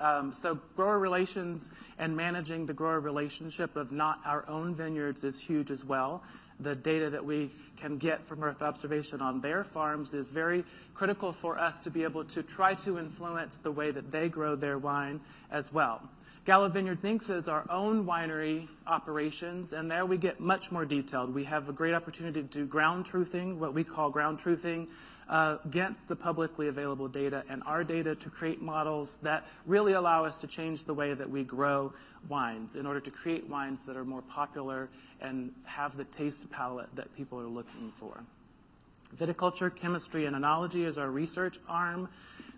Um, 0.00 0.32
so 0.32 0.58
grower 0.74 0.98
relations 0.98 1.70
and 1.98 2.16
managing 2.16 2.66
the 2.66 2.72
grower 2.72 2.98
relationship 2.98 3.76
of 3.76 3.92
not 3.92 4.18
our 4.24 4.44
own 4.48 4.74
vineyards 4.74 5.22
is 5.22 5.40
huge 5.40 5.70
as 5.70 5.84
well. 5.84 6.22
The 6.58 6.74
data 6.74 7.10
that 7.10 7.24
we 7.24 7.50
can 7.76 7.98
get 7.98 8.24
from 8.26 8.42
Earth 8.42 8.62
observation 8.62 9.20
on 9.20 9.40
their 9.40 9.64
farms 9.64 10.12
is 10.12 10.30
very 10.30 10.64
critical 10.94 11.32
for 11.32 11.58
us 11.58 11.80
to 11.82 11.90
be 11.90 12.02
able 12.02 12.24
to 12.24 12.42
try 12.42 12.74
to 12.74 12.98
influence 12.98 13.58
the 13.58 13.70
way 13.70 13.90
that 13.90 14.10
they 14.10 14.28
grow 14.28 14.56
their 14.56 14.78
wine 14.78 15.20
as 15.50 15.72
well. 15.72 16.02
Gallo 16.44 16.68
Vineyards 16.68 17.04
Inc. 17.04 17.30
is 17.30 17.46
our 17.46 17.64
own 17.70 18.04
winery 18.04 18.66
operations, 18.84 19.72
and 19.72 19.88
there 19.88 20.04
we 20.04 20.16
get 20.16 20.40
much 20.40 20.72
more 20.72 20.84
detailed. 20.84 21.32
We 21.32 21.44
have 21.44 21.68
a 21.68 21.72
great 21.72 21.94
opportunity 21.94 22.42
to 22.42 22.48
do 22.48 22.66
ground 22.66 23.06
truthing, 23.06 23.58
what 23.58 23.74
we 23.74 23.84
call 23.84 24.10
ground 24.10 24.40
truthing, 24.40 24.88
uh, 25.28 25.58
against 25.64 26.08
the 26.08 26.16
publicly 26.16 26.66
available 26.66 27.06
data 27.06 27.44
and 27.48 27.62
our 27.64 27.84
data 27.84 28.16
to 28.16 28.28
create 28.28 28.60
models 28.60 29.18
that 29.22 29.46
really 29.66 29.92
allow 29.92 30.24
us 30.24 30.40
to 30.40 30.48
change 30.48 30.82
the 30.82 30.92
way 30.92 31.14
that 31.14 31.30
we 31.30 31.44
grow 31.44 31.92
wines 32.28 32.74
in 32.74 32.86
order 32.86 32.98
to 32.98 33.12
create 33.12 33.48
wines 33.48 33.86
that 33.86 33.96
are 33.96 34.04
more 34.04 34.22
popular 34.22 34.88
and 35.20 35.52
have 35.62 35.96
the 35.96 36.04
taste 36.06 36.50
palate 36.50 36.88
that 36.96 37.14
people 37.16 37.38
are 37.38 37.46
looking 37.46 37.92
for. 37.94 38.20
Viticulture, 39.16 39.72
chemistry, 39.72 40.26
and 40.26 40.34
enology 40.34 40.84
is 40.86 40.98
our 40.98 41.08
research 41.08 41.58
arm. 41.68 42.08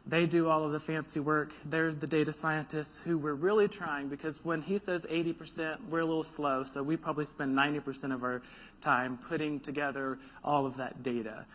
They 0.07 0.27
do 0.27 0.49
all 0.49 0.65
of 0.65 0.73
the 0.73 0.81
fancy 0.81 1.21
work. 1.21 1.53
They're 1.65 1.93
the 1.93 2.07
data 2.07 2.33
scientists 2.33 2.99
who 2.99 3.17
we're 3.17 3.35
really 3.35 3.69
trying 3.69 4.09
because 4.09 4.45
when 4.45 4.61
he 4.61 4.77
says 4.77 5.07
80%, 5.11 5.79
we're 5.89 6.01
a 6.01 6.05
little 6.05 6.25
slow, 6.25 6.65
so 6.65 6.83
we 6.83 6.97
probably 6.97 7.25
spend 7.25 7.57
90% 7.57 8.13
of 8.13 8.23
our 8.23 8.43
time 8.83 9.19
putting 9.29 9.61
together 9.61 10.19
all 10.43 10.67
of 10.67 10.77
that 10.77 11.03
data. 11.03 11.47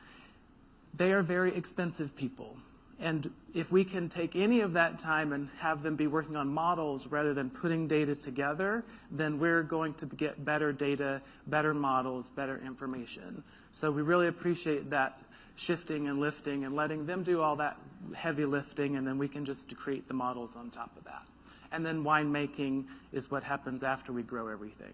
They 0.95 1.11
are 1.11 1.21
very 1.21 1.55
expensive 1.55 2.15
people, 2.15 2.57
And 3.01 3.31
if 3.53 3.71
we 3.71 3.85
can 3.85 4.09
take 4.09 4.35
any 4.35 4.59
of 4.59 4.73
that 4.73 4.99
time 4.99 5.31
and 5.31 5.47
have 5.59 5.83
them 5.83 5.95
be 5.95 6.07
working 6.07 6.35
on 6.35 6.49
models 6.49 7.07
rather 7.07 7.33
than 7.33 7.49
putting 7.49 7.87
data 7.87 8.13
together, 8.13 8.83
then 9.09 9.39
we're 9.39 9.63
going 9.63 9.93
to 9.95 10.05
get 10.05 10.43
better 10.43 10.73
data, 10.73 11.21
better 11.47 11.73
models, 11.73 12.27
better 12.27 12.61
information. 12.65 13.41
So 13.71 13.89
we 13.89 14.01
really 14.01 14.27
appreciate 14.27 14.89
that 14.89 15.21
shifting 15.59 16.07
and 16.07 16.19
lifting 16.19 16.63
and 16.63 16.75
letting 16.75 17.05
them 17.05 17.23
do 17.23 17.41
all 17.41 17.57
that 17.57 17.77
heavy 18.13 18.45
lifting, 18.45 18.95
and 18.95 19.05
then 19.05 19.17
we 19.17 19.27
can 19.27 19.45
just 19.45 19.75
create 19.75 20.07
the 20.07 20.13
models 20.13 20.55
on 20.55 20.69
top 20.69 20.95
of 20.97 21.03
that. 21.03 21.23
And 21.71 21.85
then 21.85 22.03
winemaking 22.03 22.85
is 23.11 23.29
what 23.29 23.43
happens 23.43 23.83
after 23.83 24.11
we 24.11 24.23
grow 24.23 24.47
everything. 24.47 24.93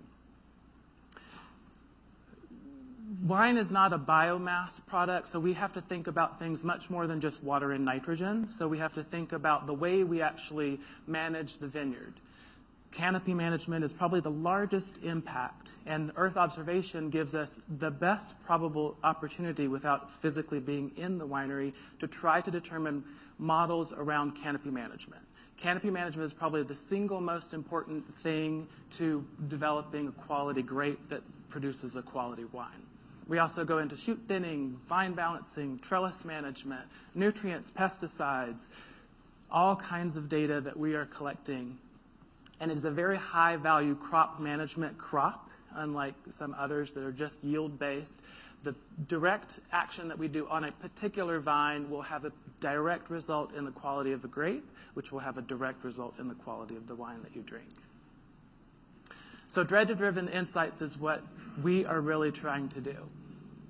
Wine 3.23 3.57
is 3.57 3.71
not 3.71 3.93
a 3.93 3.99
biomass 3.99 4.85
product, 4.85 5.29
so 5.29 5.39
we 5.39 5.53
have 5.53 5.73
to 5.73 5.81
think 5.81 6.07
about 6.07 6.39
things 6.39 6.65
much 6.65 6.89
more 6.89 7.07
than 7.07 7.21
just 7.21 7.43
water 7.43 7.71
and 7.71 7.85
nitrogen. 7.85 8.49
So 8.49 8.67
we 8.67 8.79
have 8.79 8.95
to 8.95 9.03
think 9.03 9.31
about 9.31 9.67
the 9.67 9.73
way 9.73 10.03
we 10.03 10.21
actually 10.21 10.79
manage 11.07 11.57
the 11.59 11.67
vineyard. 11.67 12.13
Canopy 12.95 13.33
management 13.33 13.83
is 13.83 13.91
probably 13.91 14.21
the 14.21 14.31
largest 14.31 14.95
impact, 15.03 15.71
and 15.85 16.13
earth 16.15 16.37
observation 16.37 17.09
gives 17.09 17.35
us 17.35 17.59
the 17.77 17.91
best 17.91 18.41
probable 18.45 18.95
opportunity 19.03 19.67
without 19.67 20.09
physically 20.09 20.61
being 20.61 20.91
in 20.95 21.17
the 21.17 21.27
winery 21.27 21.73
to 21.99 22.07
try 22.07 22.39
to 22.39 22.49
determine 22.49 23.03
models 23.37 23.91
around 23.91 24.31
canopy 24.31 24.69
management. 24.69 25.21
Canopy 25.57 25.89
management 25.89 26.25
is 26.25 26.33
probably 26.33 26.63
the 26.63 26.75
single 26.75 27.19
most 27.19 27.53
important 27.53 28.15
thing 28.19 28.65
to 28.91 29.25
developing 29.49 30.07
a 30.07 30.11
quality 30.13 30.61
grape 30.61 31.09
that 31.09 31.21
produces 31.49 31.97
a 31.97 32.01
quality 32.01 32.45
wine. 32.53 32.69
We 33.27 33.39
also 33.39 33.65
go 33.65 33.79
into 33.79 33.97
shoot 33.97 34.21
thinning, 34.29 34.79
vine 34.87 35.15
balancing, 35.15 35.79
trellis 35.79 36.23
management, 36.23 36.85
nutrients, 37.13 37.71
pesticides, 37.71 38.69
all 39.51 39.75
kinds 39.75 40.15
of 40.15 40.29
data 40.29 40.61
that 40.61 40.77
we 40.77 40.95
are 40.95 41.05
collecting. 41.05 41.77
And 42.59 42.71
it 42.71 42.77
is 42.77 42.85
a 42.85 42.91
very 42.91 43.17
high 43.17 43.57
value 43.57 43.95
crop 43.95 44.39
management 44.39 44.97
crop, 44.97 45.49
unlike 45.73 46.15
some 46.29 46.55
others 46.57 46.91
that 46.93 47.03
are 47.03 47.11
just 47.11 47.43
yield 47.43 47.77
based. 47.77 48.21
The 48.63 48.75
direct 49.07 49.59
action 49.71 50.07
that 50.07 50.17
we 50.17 50.27
do 50.27 50.47
on 50.47 50.63
a 50.63 50.71
particular 50.71 51.39
vine 51.39 51.89
will 51.89 52.01
have 52.01 52.25
a 52.25 52.31
direct 52.61 53.09
result 53.09 53.53
in 53.53 53.65
the 53.65 53.71
quality 53.71 54.11
of 54.11 54.21
the 54.21 54.27
grape, 54.27 54.65
which 54.93 55.11
will 55.11 55.19
have 55.19 55.37
a 55.37 55.41
direct 55.41 55.83
result 55.83 56.17
in 56.17 56.27
the 56.27 56.33
quality 56.35 56.75
of 56.75 56.87
the 56.87 56.95
wine 56.95 57.21
that 57.23 57.35
you 57.35 57.41
drink. 57.41 57.67
So 59.49 59.63
data-driven 59.63 60.29
insights 60.29 60.81
is 60.81 60.97
what 60.97 61.21
we 61.61 61.85
are 61.85 62.01
really 62.01 62.31
trying 62.31 62.69
to 62.69 62.81
do. 62.81 62.95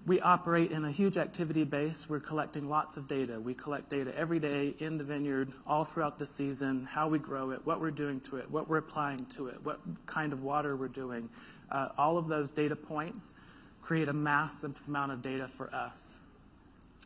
We 0.05 0.21
operate 0.21 0.71
in 0.71 0.85
a 0.85 0.91
huge 0.91 1.17
activity 1.17 1.63
base. 1.63 2.07
We're 2.07 2.19
collecting 2.19 2.69
lots 2.69 2.95
of 2.97 3.07
data. 3.07 3.39
We 3.39 3.55
collect 3.55 3.89
data 3.89 4.15
every 4.15 4.39
day 4.39 4.75
in 4.77 4.99
the 4.99 5.03
vineyard, 5.03 5.51
all 5.65 5.83
throughout 5.83 6.19
the 6.19 6.27
season, 6.27 6.85
how 6.85 7.07
we 7.07 7.17
grow 7.17 7.49
it, 7.51 7.65
what 7.65 7.81
we're 7.81 7.89
doing 7.89 8.19
to 8.21 8.37
it, 8.37 8.49
what 8.51 8.69
we're 8.69 8.77
applying 8.77 9.25
to 9.37 9.47
it, 9.47 9.63
what 9.63 9.79
kind 10.05 10.31
of 10.31 10.43
water 10.43 10.75
we're 10.75 10.89
doing. 10.89 11.27
Uh, 11.71 11.89
all 11.97 12.19
of 12.19 12.27
those 12.27 12.51
data 12.51 12.75
points 12.75 13.33
create 13.81 14.07
a 14.07 14.13
massive 14.13 14.79
amount 14.87 15.11
of 15.11 15.23
data 15.23 15.47
for 15.47 15.73
us. 15.73 16.19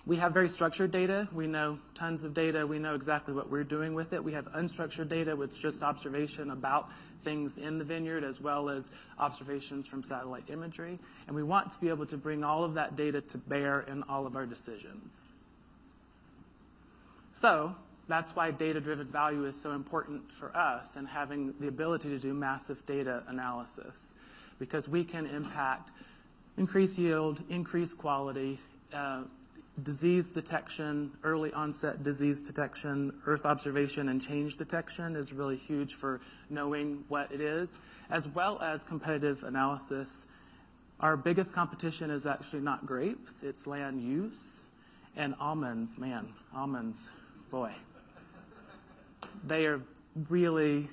We 0.05 0.17
have 0.17 0.33
very 0.33 0.49
structured 0.49 0.91
data. 0.91 1.29
We 1.31 1.47
know 1.47 1.79
tons 1.93 2.25
of 2.25 2.33
data. 2.33 2.67
We 2.67 2.79
know 2.79 2.95
exactly 2.95 3.33
what 3.33 3.49
we're 3.49 3.63
doing 3.63 3.93
with 3.93 4.11
it. 4.11 4.21
We 4.21 4.33
have 4.33 4.45
unstructured 4.53 5.07
data, 5.07 5.35
which 5.35 5.51
is 5.51 5.59
just 5.59 5.83
observation 5.83 6.51
about 6.51 6.89
things 7.23 7.57
in 7.57 7.77
the 7.77 7.83
vineyard 7.83 8.23
as 8.23 8.39
well 8.41 8.69
as 8.69 8.89
observations 9.17 9.87
from 9.87 10.03
satellite 10.03 10.49
imagery. 10.49 10.99
And 11.27 11.35
we 11.35 11.43
want 11.43 11.71
to 11.71 11.79
be 11.79 11.89
able 11.89 12.05
to 12.07 12.17
bring 12.17 12.43
all 12.43 12.63
of 12.63 12.73
that 12.75 12.95
data 12.95 13.21
to 13.21 13.37
bear 13.37 13.81
in 13.81 14.03
all 14.03 14.25
of 14.25 14.35
our 14.35 14.45
decisions. 14.45 15.29
So 17.33 17.75
that's 18.07 18.35
why 18.35 18.51
data-driven 18.51 19.07
value 19.07 19.45
is 19.45 19.59
so 19.59 19.71
important 19.71 20.31
for 20.31 20.55
us 20.57 20.95
and 20.95 21.07
having 21.07 21.53
the 21.59 21.67
ability 21.67 22.09
to 22.09 22.19
do 22.19 22.33
massive 22.33 22.85
data 22.85 23.23
analysis 23.27 24.13
because 24.59 24.89
we 24.89 25.03
can 25.03 25.25
impact 25.25 25.91
increase 26.57 26.97
yield, 26.99 27.41
increase 27.49 27.93
quality, 27.93 28.59
uh, 28.93 29.21
disease 29.83 30.29
detection, 30.29 31.11
early 31.23 31.51
onset 31.53 32.03
disease 32.03 32.41
detection, 32.41 33.13
earth 33.25 33.45
observation, 33.45 34.09
and 34.09 34.21
change 34.21 34.57
detection 34.57 35.15
is 35.15 35.33
really 35.33 35.57
huge 35.57 35.93
for 35.95 36.21
knowing 36.49 37.03
what 37.07 37.31
it 37.31 37.41
is, 37.41 37.79
as 38.09 38.27
well 38.27 38.61
as 38.61 38.83
competitive 38.83 39.43
analysis. 39.43 40.27
Our 40.99 41.17
biggest 41.17 41.53
competition 41.53 42.11
is 42.11 42.25
actually 42.27 42.61
not 42.61 42.85
grapes, 42.85 43.43
it's 43.43 43.65
land 43.67 44.01
use. 44.01 44.63
And 45.15 45.35
almonds, 45.39 45.97
man, 45.97 46.33
almonds, 46.55 47.09
boy. 47.49 47.71
They 49.45 49.65
are 49.65 49.81
really 50.29 50.87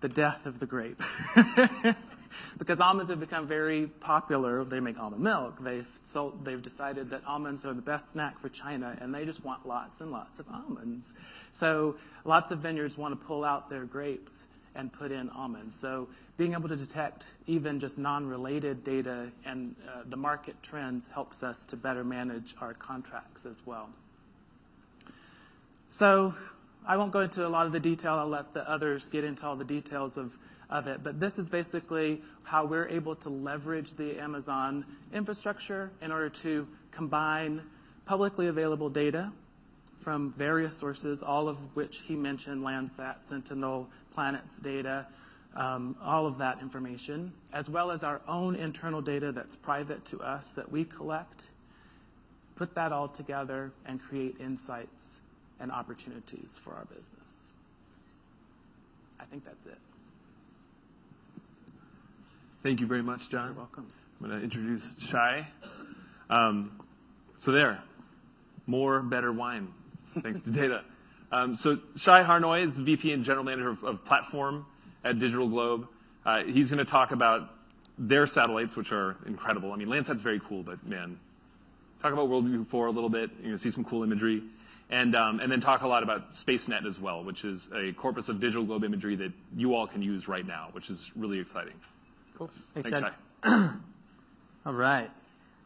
the 0.00 0.08
death 0.08 0.46
of 0.46 0.60
the 0.60 0.66
grape. 0.66 1.02
because 2.58 2.80
almonds 2.80 3.10
have 3.10 3.20
become 3.20 3.46
very 3.46 3.86
popular. 3.86 4.64
They 4.64 4.80
make 4.80 4.98
almond 4.98 5.22
milk. 5.22 5.62
They've 5.62 5.88
sold, 6.04 6.44
they've 6.44 6.62
decided 6.62 7.10
that 7.10 7.22
almonds 7.26 7.64
are 7.66 7.74
the 7.74 7.82
best 7.82 8.10
snack 8.10 8.38
for 8.38 8.48
China, 8.48 8.96
and 9.00 9.14
they 9.14 9.24
just 9.24 9.44
want 9.44 9.66
lots 9.66 10.00
and 10.00 10.10
lots 10.10 10.38
of 10.38 10.46
almonds. 10.48 11.14
So 11.52 11.96
lots 12.24 12.50
of 12.50 12.60
vineyards 12.60 12.96
want 12.96 13.18
to 13.18 13.26
pull 13.26 13.44
out 13.44 13.68
their 13.68 13.84
grapes 13.84 14.46
and 14.74 14.92
put 14.92 15.12
in 15.12 15.28
almonds. 15.30 15.78
So 15.78 16.08
being 16.36 16.54
able 16.54 16.68
to 16.68 16.76
detect 16.76 17.26
even 17.46 17.78
just 17.78 17.98
non-related 17.98 18.84
data 18.84 19.30
and 19.44 19.76
uh, 19.86 20.02
the 20.06 20.16
market 20.16 20.56
trends 20.62 21.08
helps 21.08 21.42
us 21.42 21.66
to 21.66 21.76
better 21.76 22.04
manage 22.04 22.54
our 22.60 22.74
contracts 22.74 23.44
as 23.44 23.62
well. 23.66 23.90
So 25.90 26.34
I 26.86 26.96
won't 26.96 27.12
go 27.12 27.20
into 27.20 27.46
a 27.46 27.50
lot 27.50 27.66
of 27.66 27.72
the 27.72 27.80
detail. 27.80 28.14
I'll 28.14 28.28
let 28.28 28.54
the 28.54 28.68
others 28.68 29.06
get 29.08 29.24
into 29.24 29.46
all 29.46 29.56
the 29.56 29.64
details 29.64 30.16
of 30.16 30.36
of 30.72 30.86
it. 30.86 31.04
But 31.04 31.20
this 31.20 31.38
is 31.38 31.48
basically 31.48 32.22
how 32.42 32.64
we're 32.64 32.88
able 32.88 33.14
to 33.16 33.28
leverage 33.28 33.92
the 33.92 34.18
Amazon 34.18 34.84
infrastructure 35.12 35.90
in 36.00 36.10
order 36.10 36.30
to 36.30 36.66
combine 36.90 37.62
publicly 38.06 38.48
available 38.48 38.88
data 38.88 39.30
from 39.98 40.32
various 40.32 40.76
sources, 40.76 41.22
all 41.22 41.48
of 41.48 41.58
which 41.76 42.00
he 42.00 42.16
mentioned, 42.16 42.62
Landsat, 42.62 43.24
Sentinel, 43.24 43.88
Planet's 44.16 44.58
data, 44.58 45.06
um, 45.54 45.94
all 46.02 46.26
of 46.26 46.38
that 46.38 46.60
information, 46.60 47.32
as 47.52 47.68
well 47.68 47.90
as 47.90 48.02
our 48.02 48.22
own 48.26 48.56
internal 48.56 49.02
data 49.02 49.30
that's 49.30 49.54
private 49.54 50.04
to 50.06 50.20
us 50.20 50.52
that 50.52 50.72
we 50.72 50.84
collect, 50.84 51.44
put 52.56 52.74
that 52.74 52.90
all 52.92 53.08
together 53.08 53.70
and 53.86 54.00
create 54.00 54.36
insights 54.40 55.20
and 55.60 55.70
opportunities 55.70 56.58
for 56.58 56.72
our 56.72 56.86
business. 56.86 57.52
I 59.20 59.24
think 59.26 59.44
that's 59.44 59.66
it. 59.66 59.78
Thank 62.62 62.78
you 62.78 62.86
very 62.86 63.02
much, 63.02 63.28
John. 63.28 63.48
You're 63.48 63.56
welcome. 63.56 63.88
I'm 64.20 64.28
going 64.28 64.38
to 64.38 64.44
introduce 64.44 64.88
Shai. 65.00 65.48
Um, 66.30 66.80
so 67.38 67.50
there, 67.50 67.82
more 68.68 69.00
better 69.02 69.32
wine, 69.32 69.74
thanks 70.20 70.40
to 70.40 70.50
data. 70.50 70.82
Um, 71.32 71.54
so 71.54 71.78
Shai 71.96 72.22
Harnoy 72.22 72.62
is 72.62 72.76
the 72.76 72.82
VP 72.82 73.10
and 73.10 73.24
General 73.24 73.42
Manager 73.42 73.70
of, 73.70 73.82
of 73.84 74.04
Platform 74.04 74.66
at 75.02 75.18
Digital 75.18 75.48
Globe. 75.48 75.88
Uh, 76.26 76.42
he's 76.44 76.70
going 76.70 76.84
to 76.84 76.84
talk 76.84 77.10
about 77.10 77.48
their 77.96 78.26
satellites, 78.26 78.76
which 78.76 78.92
are 78.92 79.16
incredible. 79.24 79.72
I 79.72 79.76
mean, 79.76 79.88
Landsat's 79.88 80.20
very 80.20 80.42
cool, 80.46 80.62
but 80.62 80.86
man, 80.86 81.18
talk 82.02 82.12
about 82.12 82.28
Worldview 82.28 82.66
4 82.68 82.86
a 82.86 82.90
little 82.90 83.08
bit. 83.08 83.30
You're 83.36 83.44
going 83.44 83.52
to 83.52 83.58
see 83.58 83.70
some 83.70 83.82
cool 83.82 84.02
imagery. 84.02 84.42
And, 84.90 85.16
um, 85.16 85.40
and 85.40 85.50
then 85.50 85.62
talk 85.62 85.80
a 85.80 85.88
lot 85.88 86.02
about 86.02 86.32
SpaceNet 86.32 86.84
as 86.86 87.00
well, 87.00 87.24
which 87.24 87.46
is 87.46 87.66
a 87.74 87.94
corpus 87.94 88.28
of 88.28 88.38
digital 88.38 88.66
globe 88.66 88.84
imagery 88.84 89.16
that 89.16 89.32
you 89.56 89.74
all 89.74 89.86
can 89.86 90.02
use 90.02 90.28
right 90.28 90.46
now, 90.46 90.68
which 90.72 90.90
is 90.90 91.10
really 91.16 91.38
exciting. 91.38 91.80
Cool. 92.42 92.50
Thanks, 92.74 92.90
Thanks 92.90 93.16
Jed. 93.44 93.70
All 94.66 94.72
right. 94.72 95.10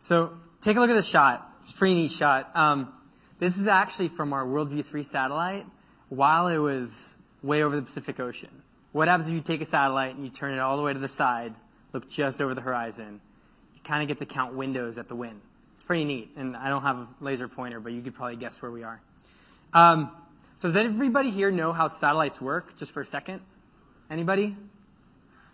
So 0.00 0.32
take 0.60 0.76
a 0.76 0.80
look 0.80 0.90
at 0.90 0.94
this 0.94 1.08
shot. 1.08 1.50
It's 1.60 1.70
a 1.70 1.74
pretty 1.74 1.94
neat 1.94 2.12
shot. 2.12 2.50
Um, 2.54 2.92
this 3.38 3.58
is 3.58 3.66
actually 3.66 4.08
from 4.08 4.32
our 4.32 4.44
Worldview 4.44 4.84
3 4.84 5.02
satellite 5.02 5.66
while 6.08 6.48
it 6.48 6.58
was 6.58 7.16
way 7.42 7.62
over 7.62 7.76
the 7.76 7.82
Pacific 7.82 8.20
Ocean. 8.20 8.50
What 8.92 9.08
happens 9.08 9.28
if 9.28 9.34
you 9.34 9.40
take 9.40 9.60
a 9.60 9.64
satellite 9.66 10.14
and 10.14 10.24
you 10.24 10.30
turn 10.30 10.52
it 10.52 10.58
all 10.58 10.76
the 10.76 10.82
way 10.82 10.92
to 10.92 10.98
the 10.98 11.08
side, 11.08 11.54
look 11.92 12.08
just 12.08 12.40
over 12.40 12.54
the 12.54 12.60
horizon? 12.60 13.20
You 13.74 13.80
kind 13.84 14.02
of 14.02 14.08
get 14.08 14.18
to 14.18 14.26
count 14.26 14.54
windows 14.54 14.98
at 14.98 15.08
the 15.08 15.16
wind. 15.16 15.40
It's 15.74 15.84
pretty 15.84 16.04
neat. 16.04 16.30
And 16.36 16.56
I 16.56 16.68
don't 16.68 16.82
have 16.82 16.96
a 16.96 17.08
laser 17.20 17.48
pointer, 17.48 17.80
but 17.80 17.92
you 17.92 18.02
could 18.02 18.14
probably 18.14 18.36
guess 18.36 18.60
where 18.60 18.70
we 18.70 18.82
are. 18.82 19.00
Um, 19.72 20.10
so 20.58 20.68
does 20.68 20.76
everybody 20.76 21.30
here 21.30 21.50
know 21.50 21.72
how 21.72 21.88
satellites 21.88 22.40
work? 22.40 22.76
Just 22.76 22.92
for 22.92 23.00
a 23.00 23.06
second. 23.06 23.40
Anybody? 24.10 24.56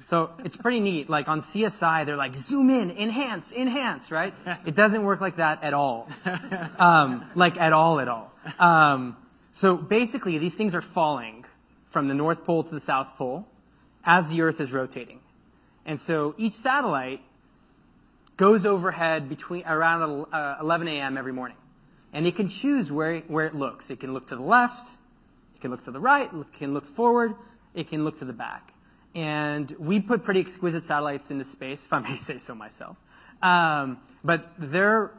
So 0.06 0.30
it's 0.44 0.56
pretty 0.56 0.80
neat. 0.80 1.08
Like 1.08 1.28
on 1.28 1.40
CSI, 1.40 2.04
they're 2.06 2.16
like, 2.16 2.34
zoom 2.34 2.70
in, 2.70 2.90
enhance, 2.90 3.52
enhance, 3.52 4.10
right? 4.10 4.34
It 4.66 4.74
doesn't 4.74 5.02
work 5.04 5.20
like 5.20 5.36
that 5.36 5.62
at 5.62 5.74
all. 5.74 6.08
Um, 6.78 7.24
like 7.34 7.58
at 7.58 7.72
all, 7.72 8.00
at 8.00 8.08
all. 8.08 8.32
Um, 8.58 9.16
so 9.52 9.76
basically, 9.76 10.38
these 10.38 10.54
things 10.54 10.74
are 10.74 10.82
falling 10.82 11.44
from 11.86 12.08
the 12.08 12.14
North 12.14 12.44
Pole 12.44 12.64
to 12.64 12.74
the 12.74 12.80
South 12.80 13.16
Pole 13.16 13.46
as 14.04 14.30
the 14.32 14.42
Earth 14.42 14.60
is 14.60 14.72
rotating. 14.72 15.20
And 15.84 16.00
so 16.00 16.34
each 16.38 16.54
satellite 16.54 17.20
goes 18.36 18.64
overhead 18.66 19.28
between 19.28 19.64
around 19.66 20.26
uh, 20.32 20.56
11 20.60 20.88
a.m. 20.88 21.16
every 21.18 21.32
morning. 21.32 21.56
and 22.12 22.26
it 22.26 22.36
can 22.36 22.48
choose 22.48 22.90
where, 22.92 23.20
where 23.20 23.46
it 23.46 23.54
looks. 23.54 23.90
It 23.90 24.00
can 24.00 24.12
look 24.12 24.28
to 24.28 24.36
the 24.36 24.42
left, 24.42 24.96
it 25.54 25.60
can 25.60 25.70
look 25.70 25.84
to 25.84 25.90
the 25.90 26.00
right, 26.00 26.30
it 26.32 26.52
can 26.54 26.74
look 26.74 26.86
forward, 26.86 27.34
it 27.74 27.88
can 27.88 28.04
look 28.04 28.18
to 28.18 28.24
the 28.24 28.32
back. 28.32 28.72
And 29.14 29.70
we 29.78 30.00
put 30.00 30.24
pretty 30.24 30.40
exquisite 30.40 30.84
satellites 30.84 31.30
into 31.30 31.44
space, 31.44 31.84
if 31.84 31.92
I 31.92 32.00
may 32.00 32.16
say 32.28 32.38
so 32.38 32.54
myself. 32.54 32.96
Um, 33.42 33.98
but 34.24 34.52
they're 34.58 35.12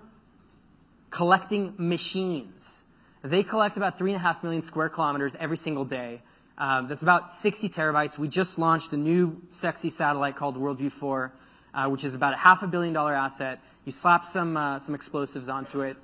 collecting 1.10 1.76
machines. 1.78 2.84
They 3.22 3.44
collect 3.44 3.78
about 3.78 3.98
three 3.98 4.12
and 4.12 4.20
a 4.20 4.24
half 4.24 4.44
million 4.44 4.62
square 4.62 4.90
kilometers 4.90 5.36
every 5.36 5.58
single 5.58 5.86
day. 5.86 6.22
Um, 6.58 6.88
that's 6.88 7.04
about 7.04 7.32
60 7.32 7.70
terabytes. 7.70 8.18
We 8.18 8.28
just 8.28 8.60
launched 8.60 8.94
a 8.94 8.98
new 8.98 9.42
sexy 9.50 9.90
satellite 9.90 10.36
called 10.36 10.56
WorldView 10.58 10.92
4, 10.92 11.34
uh, 11.74 11.90
which 11.90 12.04
is 12.04 12.16
about 12.16 12.34
a 12.34 12.38
half 12.38 12.64
a 12.64 12.68
billion 12.68 12.94
dollar 12.94 13.14
asset. 13.14 13.60
You 13.86 13.92
slap 13.92 14.24
some 14.24 14.56
uh, 14.56 14.80
some 14.80 14.96
explosives 14.96 15.50
onto 15.50 15.82
it, 15.82 15.98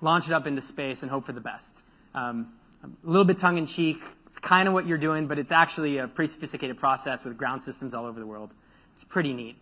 launch 0.00 0.28
it 0.28 0.32
up 0.32 0.46
into 0.46 0.62
space, 0.62 1.02
and 1.02 1.10
hope 1.10 1.26
for 1.26 1.32
the 1.32 1.40
best. 1.40 1.76
Um, 2.14 2.52
a 2.82 2.88
little 3.04 3.24
bit 3.24 3.38
tongue 3.38 3.58
in 3.58 3.66
cheek. 3.66 4.02
It's 4.30 4.38
kind 4.38 4.68
of 4.68 4.74
what 4.74 4.86
you're 4.86 4.96
doing, 4.96 5.26
but 5.26 5.40
it's 5.40 5.50
actually 5.50 5.98
a 5.98 6.06
pretty 6.06 6.30
sophisticated 6.30 6.76
process 6.76 7.24
with 7.24 7.36
ground 7.36 7.62
systems 7.62 7.94
all 7.94 8.06
over 8.06 8.20
the 8.20 8.26
world. 8.26 8.50
It's 8.94 9.02
pretty 9.02 9.34
neat. 9.34 9.56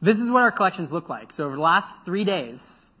This 0.00 0.20
is 0.20 0.30
what 0.30 0.42
our 0.42 0.52
collections 0.52 0.92
look 0.92 1.08
like. 1.08 1.32
So 1.32 1.46
over 1.46 1.56
the 1.56 1.62
last 1.62 2.04
three 2.04 2.22
days, 2.22 2.92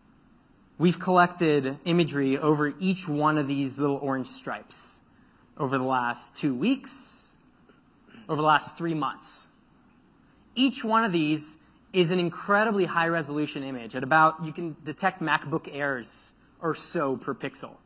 we've 0.78 0.98
collected 0.98 1.78
imagery 1.84 2.38
over 2.38 2.74
each 2.80 3.08
one 3.08 3.38
of 3.38 3.46
these 3.46 3.78
little 3.78 3.98
orange 4.02 4.26
stripes 4.26 5.00
over 5.56 5.78
the 5.78 5.84
last 5.84 6.36
two 6.36 6.52
weeks, 6.52 7.36
over 8.28 8.42
the 8.42 8.46
last 8.46 8.76
three 8.76 8.94
months. 8.94 9.46
Each 10.56 10.82
one 10.82 11.04
of 11.04 11.12
these 11.12 11.58
is 11.92 12.10
an 12.10 12.18
incredibly 12.18 12.84
high 12.84 13.08
resolution 13.08 13.62
image 13.62 13.94
at 13.94 14.02
about, 14.02 14.44
you 14.44 14.52
can 14.52 14.74
detect 14.84 15.22
MacBook 15.22 15.68
Airs 15.72 16.34
or 16.60 16.74
so 16.74 17.16
per 17.16 17.34
pixel, 17.34 17.76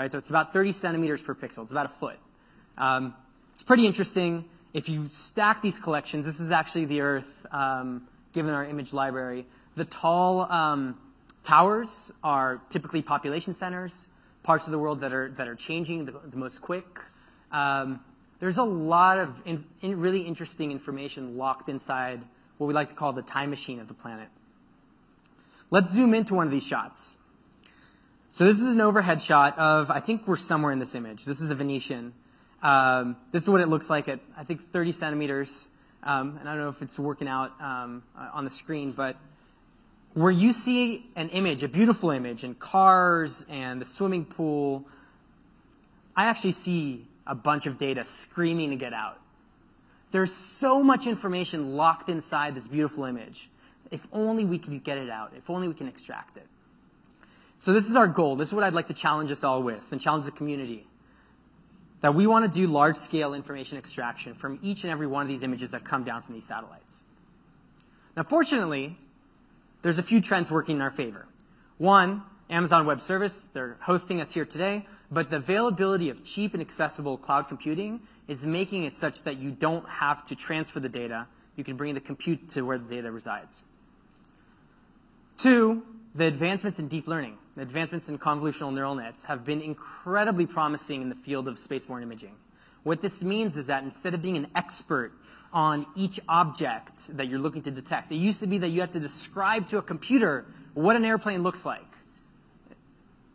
right? 0.00 0.10
So 0.10 0.16
it's 0.16 0.30
about 0.30 0.54
30 0.54 0.72
centimeters 0.72 1.20
per 1.20 1.34
pixel. 1.34 1.62
It's 1.62 1.72
about 1.72 1.84
a 1.84 1.90
foot. 1.90 2.18
Um, 2.78 3.14
it's 3.52 3.62
pretty 3.62 3.86
interesting. 3.86 4.46
If 4.72 4.88
you 4.88 5.08
stack 5.10 5.60
these 5.60 5.78
collections, 5.78 6.24
this 6.24 6.40
is 6.40 6.50
actually 6.50 6.86
the 6.86 7.02
Earth, 7.02 7.46
um, 7.50 8.08
given 8.32 8.54
our 8.54 8.64
image 8.64 8.94
library. 8.94 9.44
The 9.76 9.84
tall 9.84 10.50
um, 10.50 10.98
towers 11.44 12.10
are 12.24 12.62
typically 12.70 13.02
population 13.02 13.52
centers, 13.52 14.08
parts 14.42 14.66
of 14.66 14.72
the 14.72 14.78
world 14.78 15.00
that 15.00 15.12
are 15.12 15.28
that 15.32 15.48
are 15.48 15.54
changing 15.54 16.06
the, 16.06 16.12
the 16.12 16.36
most 16.38 16.62
quick. 16.62 16.98
Um, 17.52 18.00
there's 18.38 18.56
a 18.56 18.64
lot 18.64 19.18
of 19.18 19.42
in, 19.44 19.66
in 19.82 20.00
really 20.00 20.22
interesting 20.22 20.70
information 20.70 21.36
locked 21.36 21.68
inside 21.68 22.22
what 22.56 22.68
we 22.68 22.72
like 22.72 22.88
to 22.88 22.94
call 22.94 23.12
the 23.12 23.22
time 23.22 23.50
machine 23.50 23.80
of 23.80 23.88
the 23.88 23.94
planet. 23.94 24.28
Let's 25.70 25.92
zoom 25.92 26.14
into 26.14 26.34
one 26.34 26.46
of 26.46 26.50
these 26.50 26.66
shots. 26.66 27.16
So 28.32 28.44
this 28.44 28.60
is 28.60 28.66
an 28.66 28.80
overhead 28.80 29.20
shot 29.20 29.58
of, 29.58 29.90
I 29.90 29.98
think 29.98 30.28
we're 30.28 30.36
somewhere 30.36 30.70
in 30.70 30.78
this 30.78 30.94
image. 30.94 31.24
This 31.24 31.40
is 31.40 31.48
the 31.48 31.56
Venetian. 31.56 32.12
Um, 32.62 33.16
this 33.32 33.42
is 33.42 33.50
what 33.50 33.60
it 33.60 33.66
looks 33.66 33.90
like 33.90 34.06
at, 34.06 34.20
I 34.36 34.44
think, 34.44 34.70
30 34.70 34.92
centimeters. 34.92 35.68
Um, 36.04 36.36
and 36.38 36.48
I 36.48 36.52
don't 36.54 36.62
know 36.62 36.68
if 36.68 36.80
it's 36.80 36.96
working 36.96 37.26
out 37.26 37.60
um, 37.60 38.04
uh, 38.16 38.28
on 38.32 38.44
the 38.44 38.50
screen, 38.50 38.92
but 38.92 39.16
where 40.14 40.30
you 40.30 40.52
see 40.52 41.10
an 41.16 41.30
image, 41.30 41.64
a 41.64 41.68
beautiful 41.68 42.12
image, 42.12 42.44
and 42.44 42.56
cars 42.56 43.44
and 43.50 43.80
the 43.80 43.84
swimming 43.84 44.24
pool, 44.24 44.86
I 46.14 46.26
actually 46.26 46.52
see 46.52 47.08
a 47.26 47.34
bunch 47.34 47.66
of 47.66 47.78
data 47.78 48.04
screaming 48.04 48.70
to 48.70 48.76
get 48.76 48.92
out. 48.92 49.18
There's 50.12 50.32
so 50.32 50.84
much 50.84 51.08
information 51.08 51.76
locked 51.76 52.08
inside 52.08 52.54
this 52.54 52.68
beautiful 52.68 53.04
image. 53.04 53.50
If 53.90 54.06
only 54.12 54.44
we 54.44 54.58
could 54.58 54.84
get 54.84 54.98
it 54.98 55.10
out. 55.10 55.32
If 55.36 55.50
only 55.50 55.66
we 55.66 55.74
can 55.74 55.88
extract 55.88 56.36
it. 56.36 56.46
So 57.60 57.74
this 57.74 57.90
is 57.90 57.94
our 57.94 58.08
goal. 58.08 58.36
This 58.36 58.48
is 58.48 58.54
what 58.54 58.64
I'd 58.64 58.72
like 58.72 58.86
to 58.86 58.94
challenge 58.94 59.30
us 59.30 59.44
all 59.44 59.62
with 59.62 59.92
and 59.92 60.00
challenge 60.00 60.24
the 60.24 60.30
community 60.30 60.86
that 62.00 62.14
we 62.14 62.26
want 62.26 62.50
to 62.50 62.50
do 62.50 62.66
large 62.66 62.96
scale 62.96 63.34
information 63.34 63.76
extraction 63.76 64.32
from 64.32 64.58
each 64.62 64.84
and 64.84 64.90
every 64.90 65.06
one 65.06 65.20
of 65.20 65.28
these 65.28 65.42
images 65.42 65.72
that 65.72 65.84
come 65.84 66.02
down 66.02 66.22
from 66.22 66.32
these 66.32 66.46
satellites. 66.46 67.02
Now, 68.16 68.22
fortunately, 68.22 68.96
there's 69.82 69.98
a 69.98 70.02
few 70.02 70.22
trends 70.22 70.50
working 70.50 70.76
in 70.76 70.82
our 70.82 70.88
favor. 70.88 71.26
One, 71.76 72.22
Amazon 72.48 72.86
Web 72.86 73.02
Service, 73.02 73.42
they're 73.52 73.76
hosting 73.82 74.22
us 74.22 74.32
here 74.32 74.46
today, 74.46 74.86
but 75.10 75.28
the 75.28 75.36
availability 75.36 76.08
of 76.08 76.24
cheap 76.24 76.54
and 76.54 76.62
accessible 76.62 77.18
cloud 77.18 77.48
computing 77.48 78.00
is 78.26 78.46
making 78.46 78.84
it 78.84 78.96
such 78.96 79.24
that 79.24 79.36
you 79.36 79.50
don't 79.50 79.86
have 79.86 80.24
to 80.28 80.34
transfer 80.34 80.80
the 80.80 80.88
data. 80.88 81.26
You 81.56 81.64
can 81.64 81.76
bring 81.76 81.92
the 81.92 82.00
compute 82.00 82.48
to 82.50 82.62
where 82.62 82.78
the 82.78 82.88
data 82.88 83.12
resides. 83.12 83.62
Two, 85.36 85.82
the 86.14 86.26
advancements 86.26 86.78
in 86.78 86.88
deep 86.88 87.06
learning, 87.06 87.38
advancements 87.56 88.08
in 88.08 88.18
convolutional 88.18 88.72
neural 88.72 88.94
nets 88.94 89.24
have 89.24 89.44
been 89.44 89.60
incredibly 89.60 90.46
promising 90.46 91.02
in 91.02 91.08
the 91.08 91.14
field 91.14 91.48
of 91.48 91.56
spaceborne 91.56 92.02
imaging. 92.02 92.34
What 92.82 93.00
this 93.02 93.22
means 93.22 93.56
is 93.56 93.66
that 93.66 93.82
instead 93.82 94.14
of 94.14 94.22
being 94.22 94.36
an 94.36 94.46
expert 94.54 95.12
on 95.52 95.86
each 95.96 96.20
object 96.28 97.16
that 97.16 97.28
you're 97.28 97.38
looking 97.38 97.62
to 97.62 97.70
detect, 97.70 98.12
it 98.12 98.16
used 98.16 98.40
to 98.40 98.46
be 98.46 98.58
that 98.58 98.68
you 98.68 98.80
had 98.80 98.92
to 98.92 99.00
describe 99.00 99.68
to 99.68 99.78
a 99.78 99.82
computer 99.82 100.46
what 100.74 100.96
an 100.96 101.04
airplane 101.04 101.42
looks 101.42 101.66
like. 101.66 101.84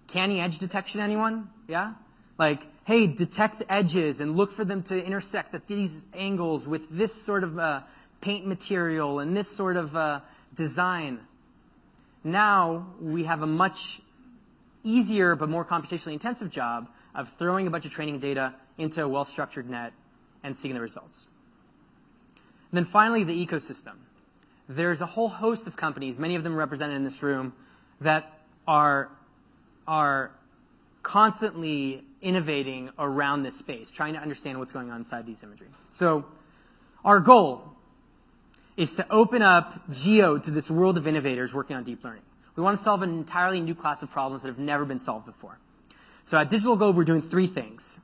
Canny 0.07 0.39
edge 0.39 0.59
detection, 0.59 1.01
anyone? 1.01 1.49
Yeah? 1.67 1.93
Like, 2.37 2.61
hey, 2.85 3.07
detect 3.07 3.63
edges 3.69 4.21
and 4.21 4.37
look 4.37 4.51
for 4.51 4.63
them 4.63 4.83
to 4.83 5.03
intersect 5.03 5.53
at 5.53 5.67
these 5.67 6.05
angles 6.13 6.67
with 6.67 6.89
this 6.89 7.13
sort 7.13 7.43
of 7.43 7.59
uh, 7.59 7.81
paint 8.21 8.47
material 8.47 9.19
and 9.19 9.35
this 9.35 9.49
sort 9.49 9.77
of 9.77 9.95
uh, 9.95 10.21
design. 10.55 11.19
Now 12.23 12.87
we 12.99 13.25
have 13.25 13.41
a 13.41 13.47
much 13.47 14.01
easier 14.85 15.35
but 15.35 15.49
more 15.49 15.65
computationally 15.65 16.13
intensive 16.13 16.49
job 16.49 16.87
of 17.13 17.29
throwing 17.37 17.67
a 17.67 17.69
bunch 17.69 17.85
of 17.85 17.91
training 17.91 18.19
data 18.19 18.53
into 18.77 19.03
a 19.03 19.07
well-structured 19.07 19.69
net 19.69 19.91
and 20.43 20.55
seeing 20.55 20.73
the 20.73 20.81
results. 20.81 21.27
And 22.71 22.77
then 22.77 22.85
finally, 22.85 23.23
the 23.23 23.45
ecosystem. 23.45 23.95
There's 24.67 25.01
a 25.01 25.05
whole 25.05 25.29
host 25.29 25.67
of 25.67 25.75
companies, 25.75 26.17
many 26.19 26.35
of 26.35 26.43
them 26.43 26.55
represented 26.55 26.95
in 26.95 27.03
this 27.03 27.21
room, 27.21 27.53
that 28.01 28.31
are, 28.67 29.09
are 29.87 30.31
constantly 31.03 32.03
innovating 32.21 32.89
around 32.97 33.43
this 33.43 33.57
space, 33.57 33.91
trying 33.91 34.13
to 34.15 34.19
understand 34.19 34.59
what's 34.59 34.71
going 34.71 34.89
on 34.89 34.97
inside 34.97 35.25
these 35.25 35.43
imagery. 35.43 35.67
So 35.89 36.25
our 37.03 37.19
goal 37.19 37.75
is 38.75 38.95
to 38.95 39.05
open 39.09 39.41
up 39.41 39.89
Geo 39.91 40.37
to 40.37 40.51
this 40.51 40.69
world 40.69 40.97
of 40.97 41.07
innovators 41.07 41.53
working 41.53 41.75
on 41.75 41.83
deep 41.83 42.03
learning. 42.03 42.23
We 42.55 42.63
want 42.63 42.77
to 42.77 42.81
solve 42.81 43.01
an 43.01 43.09
entirely 43.09 43.59
new 43.59 43.75
class 43.75 44.01
of 44.01 44.11
problems 44.11 44.43
that 44.43 44.47
have 44.47 44.59
never 44.59 44.85
been 44.85 44.99
solved 44.99 45.25
before. 45.25 45.57
So 46.23 46.37
at 46.37 46.49
Digital 46.49 46.75
Globe, 46.75 46.95
we're 46.95 47.03
doing 47.03 47.21
three 47.21 47.47
things. 47.47 47.99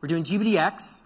We're 0.00 0.08
doing 0.08 0.24
GBDX, 0.24 1.02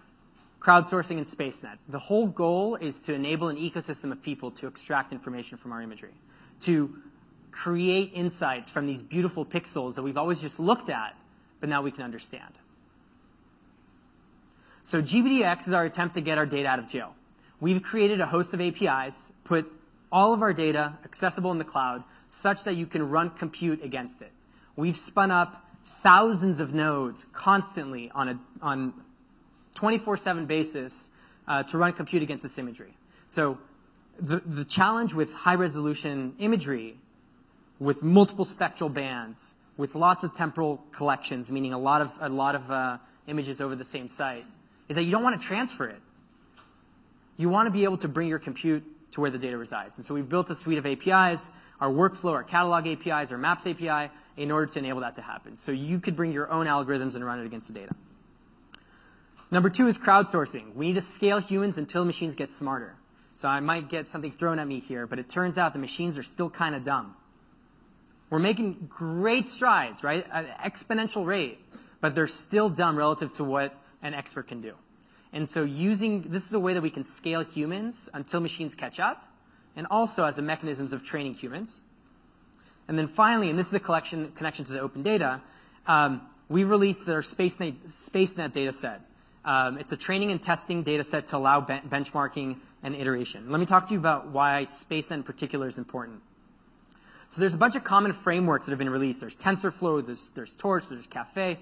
crowdsourcing, 0.59 1.17
and 1.17 1.25
SpaceNet. 1.25 1.77
The 1.87 1.99
whole 1.99 2.27
goal 2.27 2.75
is 2.75 2.99
to 3.01 3.13
enable 3.13 3.47
an 3.47 3.57
ecosystem 3.57 4.11
of 4.11 4.21
people 4.21 4.51
to 4.51 4.67
extract 4.67 5.13
information 5.13 5.57
from 5.57 5.71
our 5.71 5.81
imagery, 5.81 6.13
to 6.61 6.93
create 7.51 8.11
insights 8.13 8.69
from 8.69 8.85
these 8.85 9.01
beautiful 9.01 9.45
pixels 9.45 9.95
that 9.95 10.03
we've 10.03 10.17
always 10.17 10.41
just 10.41 10.59
looked 10.59 10.89
at, 10.89 11.15
but 11.59 11.69
now 11.69 11.81
we 11.81 11.91
can 11.91 12.03
understand. 12.03 12.53
So 14.83 15.01
GBDX 15.01 15.67
is 15.67 15.73
our 15.73 15.85
attempt 15.85 16.15
to 16.15 16.21
get 16.21 16.37
our 16.37 16.45
data 16.45 16.67
out 16.67 16.79
of 16.79 16.87
jail. 16.87 17.13
We've 17.59 17.81
created 17.81 18.21
a 18.21 18.25
host 18.25 18.53
of 18.53 18.61
APIs, 18.61 19.31
put 19.43 19.71
all 20.11 20.33
of 20.33 20.41
our 20.41 20.53
data 20.53 20.97
accessible 21.03 21.51
in 21.51 21.57
the 21.57 21.65
cloud 21.65 22.03
such 22.29 22.63
that 22.63 22.75
you 22.75 22.85
can 22.85 23.09
run 23.09 23.29
compute 23.31 23.83
against 23.83 24.21
it. 24.21 24.31
We've 24.75 24.97
spun 24.97 25.31
up 25.31 25.65
thousands 26.03 26.59
of 26.59 26.73
nodes 26.73 27.25
constantly 27.33 28.11
on 28.13 28.29
a 28.29 28.39
on 28.61 28.93
24/7 29.75 30.45
basis 30.45 31.09
uh, 31.47 31.63
to 31.63 31.77
run 31.77 31.93
compute 31.93 32.23
against 32.23 32.43
this 32.43 32.57
imagery. 32.57 32.95
So 33.27 33.57
the 34.19 34.39
the 34.39 34.65
challenge 34.65 35.13
with 35.13 35.33
high 35.33 35.55
resolution 35.55 36.35
imagery, 36.39 36.97
with 37.79 38.03
multiple 38.03 38.45
spectral 38.45 38.89
bands, 38.89 39.55
with 39.77 39.95
lots 39.95 40.23
of 40.23 40.33
temporal 40.33 40.83
collections, 40.91 41.49
meaning 41.51 41.73
a 41.73 41.79
lot 41.79 42.01
of 42.01 42.17
a 42.21 42.29
lot 42.29 42.55
of 42.55 42.69
uh, 42.69 42.97
images 43.27 43.61
over 43.61 43.75
the 43.75 43.85
same 43.85 44.07
site, 44.07 44.45
is 44.87 44.95
that 44.95 45.03
you 45.03 45.11
don't 45.11 45.23
want 45.23 45.39
to 45.41 45.47
transfer 45.47 45.87
it 45.87 46.01
you 47.39 47.47
want 47.47 47.67
to 47.67 47.71
be 47.71 47.85
able 47.85 47.97
to 47.97 48.09
bring 48.09 48.27
your 48.27 48.37
compute 48.37 48.83
to 49.11 49.21
where 49.21 49.31
the 49.31 49.37
data 49.37 49.57
resides. 49.57 49.97
And 49.97 50.05
so 50.05 50.13
we've 50.13 50.29
built 50.29 50.49
a 50.49 50.55
suite 50.55 50.77
of 50.77 50.85
APIs, 50.85 51.51
our 51.79 51.89
workflow, 51.89 52.33
our 52.33 52.43
catalog 52.43 52.87
APIs, 52.87 53.31
our 53.31 53.37
maps 53.37 53.65
API, 53.65 54.11
in 54.37 54.51
order 54.51 54.67
to 54.67 54.79
enable 54.79 55.01
that 55.01 55.15
to 55.15 55.21
happen. 55.21 55.57
So 55.57 55.71
you 55.71 55.99
could 55.99 56.15
bring 56.15 56.31
your 56.31 56.51
own 56.51 56.67
algorithms 56.67 57.15
and 57.15 57.25
run 57.25 57.39
it 57.39 57.45
against 57.45 57.67
the 57.67 57.79
data. 57.79 57.95
Number 59.51 59.69
two 59.69 59.87
is 59.87 59.97
crowdsourcing. 59.97 60.75
We 60.75 60.87
need 60.87 60.95
to 60.95 61.01
scale 61.01 61.39
humans 61.39 61.77
until 61.77 62.05
machines 62.05 62.35
get 62.35 62.51
smarter. 62.51 62.95
So 63.35 63.47
I 63.47 63.61
might 63.61 63.89
get 63.89 64.09
something 64.09 64.31
thrown 64.31 64.59
at 64.59 64.67
me 64.67 64.79
here, 64.79 65.07
but 65.07 65.17
it 65.17 65.29
turns 65.29 65.57
out 65.57 65.73
the 65.73 65.79
machines 65.79 66.17
are 66.17 66.23
still 66.23 66.49
kind 66.49 66.75
of 66.75 66.83
dumb. 66.83 67.15
We're 68.29 68.39
making 68.39 68.87
great 68.89 69.47
strides, 69.47 70.03
right? 70.03 70.25
At 70.31 70.45
an 70.45 70.71
exponential 70.71 71.25
rate, 71.25 71.57
but 71.99 72.13
they're 72.13 72.27
still 72.27 72.69
dumb 72.69 72.95
relative 72.95 73.33
to 73.33 73.43
what 73.43 73.75
an 74.03 74.13
expert 74.13 74.47
can 74.47 74.61
do. 74.61 74.73
And 75.31 75.47
so 75.47 75.63
using, 75.63 76.23
this 76.23 76.45
is 76.45 76.53
a 76.53 76.59
way 76.59 76.73
that 76.73 76.81
we 76.81 76.89
can 76.89 77.03
scale 77.03 77.41
humans 77.41 78.09
until 78.13 78.39
machines 78.39 78.75
catch 78.75 78.99
up, 78.99 79.27
and 79.75 79.85
also 79.91 80.25
as 80.25 80.39
a 80.39 80.41
mechanisms 80.41 80.93
of 80.93 81.03
training 81.03 81.35
humans. 81.35 81.83
And 82.87 82.97
then 82.97 83.07
finally, 83.07 83.49
and 83.49 83.59
this 83.59 83.67
is 83.67 83.71
the 83.71 83.79
collection 83.79 84.31
connection 84.31 84.65
to 84.65 84.73
the 84.73 84.79
open 84.79 85.03
data, 85.03 85.41
um, 85.85 86.21
we 86.49 86.63
released 86.63 87.07
our 87.07 87.21
SpaceNet, 87.21 87.75
SpaceNet 87.87 88.51
data 88.51 88.73
set. 88.73 89.01
Um, 89.45 89.77
it's 89.77 89.91
a 89.91 89.97
training 89.97 90.31
and 90.31 90.41
testing 90.41 90.81
data 90.83 91.03
set 91.03 91.27
to 91.27 91.37
allow 91.37 91.61
ben- 91.61 91.83
benchmarking 91.87 92.57
and 92.81 92.95
iteration. 92.95 93.51
Let 93.51 93.59
me 93.59 93.67
talk 93.67 93.87
to 93.87 93.93
you 93.93 93.99
about 93.99 94.29
why 94.29 94.63
SpaceNet 94.65 95.11
in 95.11 95.23
particular 95.23 95.67
is 95.67 95.77
important. 95.77 96.21
So 97.29 97.41
there's 97.41 97.53
a 97.53 97.59
bunch 97.59 97.75
of 97.75 97.83
common 97.83 98.11
frameworks 98.11 98.65
that 98.65 98.71
have 98.71 98.79
been 98.79 98.89
released. 98.89 99.21
There's 99.21 99.35
TensorFlow, 99.35 100.03
there's, 100.03 100.29
there's 100.31 100.55
Torch, 100.55 100.87
there's 100.87 101.05
Caffe. 101.05 101.59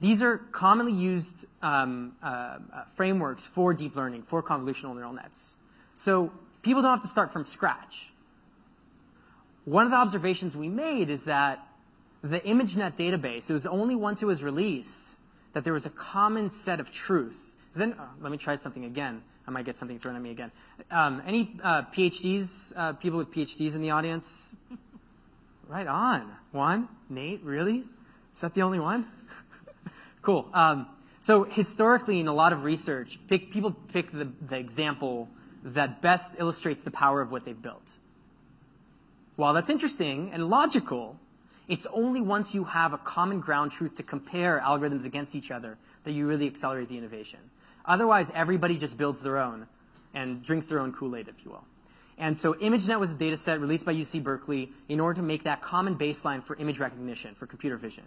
These 0.00 0.22
are 0.22 0.38
commonly 0.38 0.92
used 0.92 1.44
um, 1.60 2.12
uh, 2.22 2.26
uh, 2.26 2.84
frameworks 2.84 3.46
for 3.46 3.74
deep 3.74 3.96
learning, 3.96 4.22
for 4.22 4.42
convolutional 4.42 4.94
neural 4.94 5.12
nets. 5.12 5.56
So 5.96 6.32
people 6.62 6.82
don't 6.82 6.92
have 6.92 7.02
to 7.02 7.08
start 7.08 7.32
from 7.32 7.44
scratch. 7.44 8.10
One 9.64 9.84
of 9.84 9.90
the 9.90 9.98
observations 9.98 10.56
we 10.56 10.68
made 10.68 11.10
is 11.10 11.24
that 11.24 11.66
the 12.22 12.40
ImageNet 12.40 12.96
database, 12.96 13.50
it 13.50 13.52
was 13.52 13.66
only 13.66 13.96
once 13.96 14.22
it 14.22 14.26
was 14.26 14.42
released 14.42 15.16
that 15.52 15.64
there 15.64 15.72
was 15.72 15.86
a 15.86 15.90
common 15.90 16.50
set 16.50 16.78
of 16.80 16.92
truth. 16.92 17.56
Then, 17.74 17.94
oh, 17.98 18.08
let 18.20 18.32
me 18.32 18.38
try 18.38 18.54
something 18.56 18.84
again. 18.84 19.22
I 19.46 19.50
might 19.50 19.64
get 19.64 19.76
something 19.76 19.98
thrown 19.98 20.14
at 20.14 20.22
me 20.22 20.30
again. 20.30 20.52
Um, 20.90 21.22
any 21.26 21.56
uh, 21.62 21.82
PhDs, 21.82 22.72
uh, 22.76 22.92
people 22.94 23.18
with 23.18 23.30
PhDs 23.32 23.74
in 23.74 23.82
the 23.82 23.90
audience? 23.90 24.54
Right 25.68 25.86
on. 25.86 26.32
One? 26.52 26.88
Nate, 27.10 27.42
really? 27.42 27.84
Is 28.34 28.40
that 28.40 28.54
the 28.54 28.62
only 28.62 28.80
one? 28.80 29.06
Cool. 30.22 30.48
Um, 30.52 30.86
so 31.20 31.44
historically, 31.44 32.20
in 32.20 32.28
a 32.28 32.32
lot 32.32 32.52
of 32.52 32.64
research, 32.64 33.18
pick, 33.28 33.50
people 33.50 33.72
pick 33.92 34.10
the, 34.10 34.28
the 34.46 34.56
example 34.56 35.28
that 35.64 36.00
best 36.00 36.34
illustrates 36.38 36.82
the 36.82 36.90
power 36.90 37.20
of 37.20 37.32
what 37.32 37.44
they've 37.44 37.60
built. 37.60 37.82
While 39.36 39.54
that's 39.54 39.70
interesting 39.70 40.30
and 40.32 40.48
logical, 40.48 41.18
it's 41.68 41.86
only 41.92 42.20
once 42.20 42.54
you 42.54 42.64
have 42.64 42.92
a 42.92 42.98
common 42.98 43.40
ground 43.40 43.72
truth 43.72 43.96
to 43.96 44.02
compare 44.02 44.60
algorithms 44.64 45.04
against 45.04 45.36
each 45.36 45.50
other 45.50 45.76
that 46.04 46.12
you 46.12 46.26
really 46.26 46.46
accelerate 46.46 46.88
the 46.88 46.96
innovation. 46.96 47.40
Otherwise, 47.84 48.30
everybody 48.34 48.78
just 48.78 48.96
builds 48.96 49.22
their 49.22 49.38
own 49.38 49.66
and 50.14 50.42
drinks 50.42 50.66
their 50.66 50.80
own 50.80 50.92
Kool-Aid, 50.92 51.28
if 51.28 51.44
you 51.44 51.50
will. 51.50 51.64
And 52.16 52.36
so 52.36 52.54
ImageNet 52.54 52.98
was 52.98 53.12
a 53.12 53.16
data 53.16 53.36
set 53.36 53.60
released 53.60 53.84
by 53.84 53.94
UC 53.94 54.24
Berkeley 54.24 54.72
in 54.88 54.98
order 54.98 55.20
to 55.20 55.22
make 55.22 55.44
that 55.44 55.62
common 55.62 55.96
baseline 55.96 56.42
for 56.42 56.56
image 56.56 56.80
recognition, 56.80 57.34
for 57.34 57.46
computer 57.46 57.76
vision. 57.76 58.04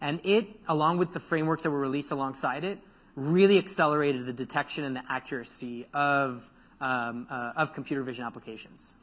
And 0.00 0.20
it, 0.24 0.48
along 0.68 0.98
with 0.98 1.12
the 1.12 1.20
frameworks 1.20 1.62
that 1.62 1.70
were 1.70 1.80
released 1.80 2.10
alongside 2.10 2.64
it, 2.64 2.78
really 3.16 3.58
accelerated 3.58 4.26
the 4.26 4.32
detection 4.32 4.84
and 4.84 4.96
the 4.96 5.02
accuracy 5.08 5.86
of, 5.94 6.50
um, 6.80 7.26
uh, 7.30 7.52
of 7.56 7.72
computer 7.74 8.02
vision 8.02 8.24
applications. 8.24 8.94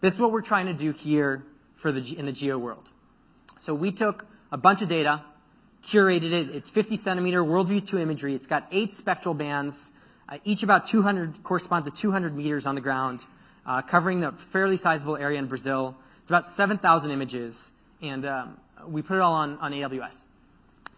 This 0.00 0.14
is 0.14 0.20
what 0.20 0.32
we're 0.32 0.42
trying 0.42 0.66
to 0.66 0.74
do 0.74 0.90
here 0.90 1.44
for 1.76 1.92
the, 1.92 2.18
in 2.18 2.26
the 2.26 2.32
geo 2.32 2.58
world. 2.58 2.88
So 3.58 3.74
we 3.74 3.92
took 3.92 4.26
a 4.50 4.56
bunch 4.56 4.82
of 4.82 4.88
data, 4.88 5.22
curated 5.84 6.32
it. 6.32 6.50
It's 6.50 6.70
50 6.70 6.96
centimeter 6.96 7.42
WorldView 7.42 7.86
2 7.86 7.98
imagery. 7.98 8.34
It's 8.34 8.48
got 8.48 8.66
eight 8.72 8.92
spectral 8.92 9.34
bands, 9.34 9.92
uh, 10.28 10.38
each 10.44 10.62
about 10.62 10.86
200, 10.86 11.42
correspond 11.42 11.84
to 11.84 11.90
200 11.90 12.36
meters 12.36 12.66
on 12.66 12.74
the 12.74 12.80
ground, 12.80 13.24
uh, 13.64 13.82
covering 13.82 14.24
a 14.24 14.32
fairly 14.32 14.76
sizable 14.76 15.16
area 15.16 15.38
in 15.38 15.46
Brazil. 15.46 15.96
It's 16.20 16.30
about 16.30 16.46
7,000 16.46 17.10
images, 17.10 17.72
and 18.00 18.24
um, 18.26 18.56
we 18.86 19.02
put 19.02 19.16
it 19.16 19.20
all 19.20 19.34
on, 19.34 19.58
on 19.58 19.72
AWS. 19.72 20.24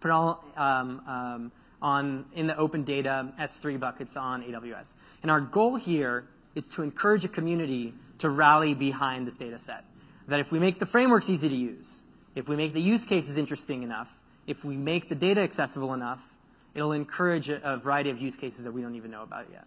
Put 0.05 0.11
all 0.11 0.45
um, 0.59 1.01
um, 1.07 1.53
on 1.81 2.27
in 2.35 2.47
the 2.47 2.55
open 2.59 2.85
data 2.85 3.33
S3 3.41 3.81
buckets 3.81 4.19
on 4.19 4.43
AWS. 4.43 4.97
And 5.23 5.31
our 5.31 5.41
goal 5.41 5.77
here 5.77 6.27
is 6.55 6.67
to 6.75 6.83
encourage 6.83 7.25
a 7.25 7.29
community 7.29 7.95
to 8.19 8.29
rally 8.29 8.75
behind 8.75 9.27
this 9.27 9.35
data 9.35 9.59
set. 9.59 9.83
That 10.29 10.41
if 10.41 10.53
we 10.53 10.59
make 10.59 10.79
the 10.79 10.85
frameworks 10.85 11.31
easy 11.31 11.49
to 11.49 11.57
use, 11.57 12.03
if 12.35 12.51
we 12.51 12.55
make 12.55 12.75
the 12.75 12.83
use 12.83 13.07
cases 13.07 13.39
interesting 13.39 13.83
enough, 13.83 14.15
if 14.47 14.63
we 14.63 14.77
make 14.77 15.09
the 15.09 15.15
data 15.15 15.41
accessible 15.41 15.95
enough, 15.95 16.37
it'll 16.75 16.93
encourage 16.93 17.49
a, 17.49 17.79
variety 17.83 18.11
of 18.11 18.21
use 18.21 18.37
cases 18.37 18.65
that 18.65 18.73
we 18.73 18.83
don't 18.83 18.97
even 18.97 19.11
know 19.11 19.23
about 19.23 19.47
yet. 19.51 19.65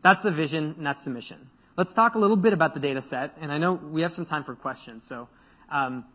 That's 0.00 0.22
the 0.22 0.30
vision 0.30 0.76
and 0.78 0.86
that's 0.86 1.02
the 1.02 1.10
mission. 1.10 1.50
Let's 1.76 1.92
talk 1.92 2.14
a 2.14 2.18
little 2.18 2.38
bit 2.38 2.54
about 2.54 2.72
the 2.72 2.80
data 2.80 3.02
set, 3.02 3.36
and 3.38 3.52
I 3.52 3.58
know 3.58 3.74
we 3.74 4.00
have 4.00 4.14
some 4.14 4.24
time 4.24 4.44
for 4.44 4.54
questions. 4.54 5.04
So, 5.04 5.28
um, 5.68 6.06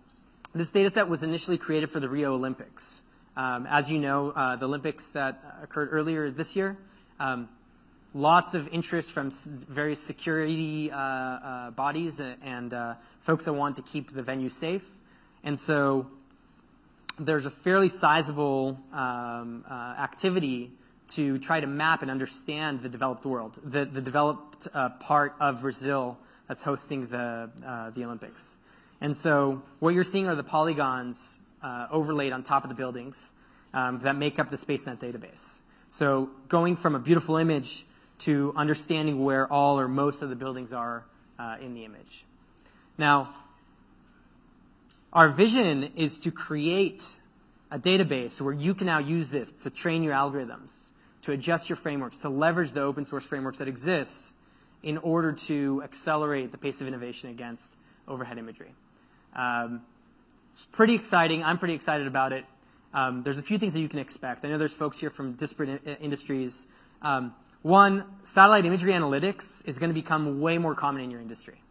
this 0.55 0.71
data 0.71 0.89
set 0.89 1.09
was 1.09 1.21
initially 1.21 1.57
created 1.57 1.89
for 1.89 1.99
the 1.99 2.07
Rio 2.07 2.33
Olympics. 2.33 3.01
Um, 3.35 3.67
as 3.69 3.91
you 3.91 3.99
know, 3.99 4.31
uh, 4.31 4.55
the 4.55 4.65
Olympics 4.65 5.09
that 5.11 5.43
occurred 5.61 5.89
earlier 5.91 6.31
this 6.31 6.55
year, 6.55 6.77
um, 7.19 7.49
lots 8.13 8.53
of 8.53 8.69
interest 8.69 9.11
from 9.11 9.29
various 9.29 9.99
security 9.99 10.89
uh, 10.89 10.97
uh, 10.97 11.71
bodies 11.71 12.21
and 12.21 12.73
uh, 12.73 12.93
folks 13.19 13.45
that 13.45 13.53
want 13.53 13.75
to 13.75 13.81
keep 13.81 14.13
the 14.13 14.23
venue 14.23 14.47
safe. 14.47 14.85
And 15.43 15.59
so 15.59 16.07
there's 17.19 17.45
a 17.45 17.51
fairly 17.51 17.89
sizable 17.89 18.79
um, 18.93 19.65
uh, 19.69 19.73
activity 19.73 20.71
to 21.09 21.37
try 21.39 21.59
to 21.59 21.67
map 21.67 22.01
and 22.01 22.09
understand 22.09 22.81
the 22.81 22.89
developed 22.89 23.25
world, 23.25 23.59
the, 23.61 23.83
the 23.83 24.01
developed 24.01 24.69
uh, 24.73 24.89
part 24.89 25.35
of 25.41 25.61
Brazil 25.61 26.17
that's 26.47 26.61
hosting 26.61 27.07
the, 27.07 27.49
uh, 27.65 27.89
the 27.89 28.05
Olympics. 28.05 28.57
And 29.01 29.15
so 29.15 29.61
what 29.79 29.93
you're 29.93 30.03
seeing 30.03 30.27
are 30.27 30.35
the 30.35 30.43
polygons 30.43 31.39
uh, 31.61 31.87
overlaid 31.91 32.31
on 32.31 32.43
top 32.43 32.63
of 32.63 32.69
the 32.69 32.75
buildings 32.75 33.33
um, 33.73 33.99
that 33.99 34.15
make 34.15 34.39
up 34.39 34.49
the 34.49 34.55
SpaceNet 34.55 34.99
database. 34.99 35.61
So 35.89 36.29
going 36.47 36.75
from 36.75 36.95
a 36.95 36.99
beautiful 36.99 37.37
image 37.37 37.85
to 38.19 38.53
understanding 38.55 39.23
where 39.23 39.51
all 39.51 39.79
or 39.79 39.87
most 39.87 40.21
of 40.21 40.29
the 40.29 40.35
buildings 40.35 40.73
are 40.73 41.05
uh, 41.37 41.57
in 41.61 41.73
the 41.73 41.83
image. 41.83 42.23
Now, 42.97 43.33
our 45.11 45.29
vision 45.29 45.91
is 45.95 46.19
to 46.19 46.31
create 46.31 47.17
a 47.71 47.79
database 47.79 48.39
where 48.39 48.53
you 48.53 48.73
can 48.73 48.87
now 48.87 48.99
use 48.99 49.29
this 49.29 49.51
to 49.63 49.69
train 49.69 50.03
your 50.03 50.13
algorithms, 50.13 50.91
to 51.23 51.31
adjust 51.31 51.69
your 51.69 51.75
frameworks, 51.75 52.17
to 52.19 52.29
leverage 52.29 52.71
the 52.71 52.81
open 52.81 53.05
source 53.05 53.25
frameworks 53.25 53.59
that 53.59 53.67
exist 53.67 54.35
in 54.83 54.97
order 54.99 55.33
to 55.33 55.81
accelerate 55.83 56.51
the 56.51 56.57
pace 56.57 56.79
of 56.79 56.87
innovation 56.87 57.29
against 57.29 57.73
overhead 58.07 58.37
imagery. 58.37 58.73
Um, 59.35 59.81
it's 60.53 60.65
pretty 60.65 60.95
exciting. 60.95 61.43
I'm 61.43 61.57
pretty 61.57 61.73
excited 61.73 62.07
about 62.07 62.31
it. 62.31 62.45
Um, 62.93 63.23
there's 63.23 63.39
a 63.39 63.43
few 63.43 63.57
things 63.57 63.73
that 63.73 63.81
you 63.81 63.89
can 63.89 63.99
expect. 63.99 64.45
I 64.45 64.49
know 64.49 64.57
there's 64.57 64.73
folks 64.73 64.97
here 64.97 65.09
from 65.09 65.33
disparate 65.33 65.81
in- 65.85 65.95
industries. 65.95 66.67
Um, 67.01 67.35
one, 67.61 68.05
satellite 68.23 68.65
imagery 68.65 68.93
analytics 68.93 69.67
is 69.67 69.79
going 69.79 69.89
to 69.89 69.93
become 69.93 70.39
way 70.39 70.57
more 70.57 70.75
common 70.75 71.01
in 71.01 71.11
your 71.11 71.19
industry. 71.19 71.61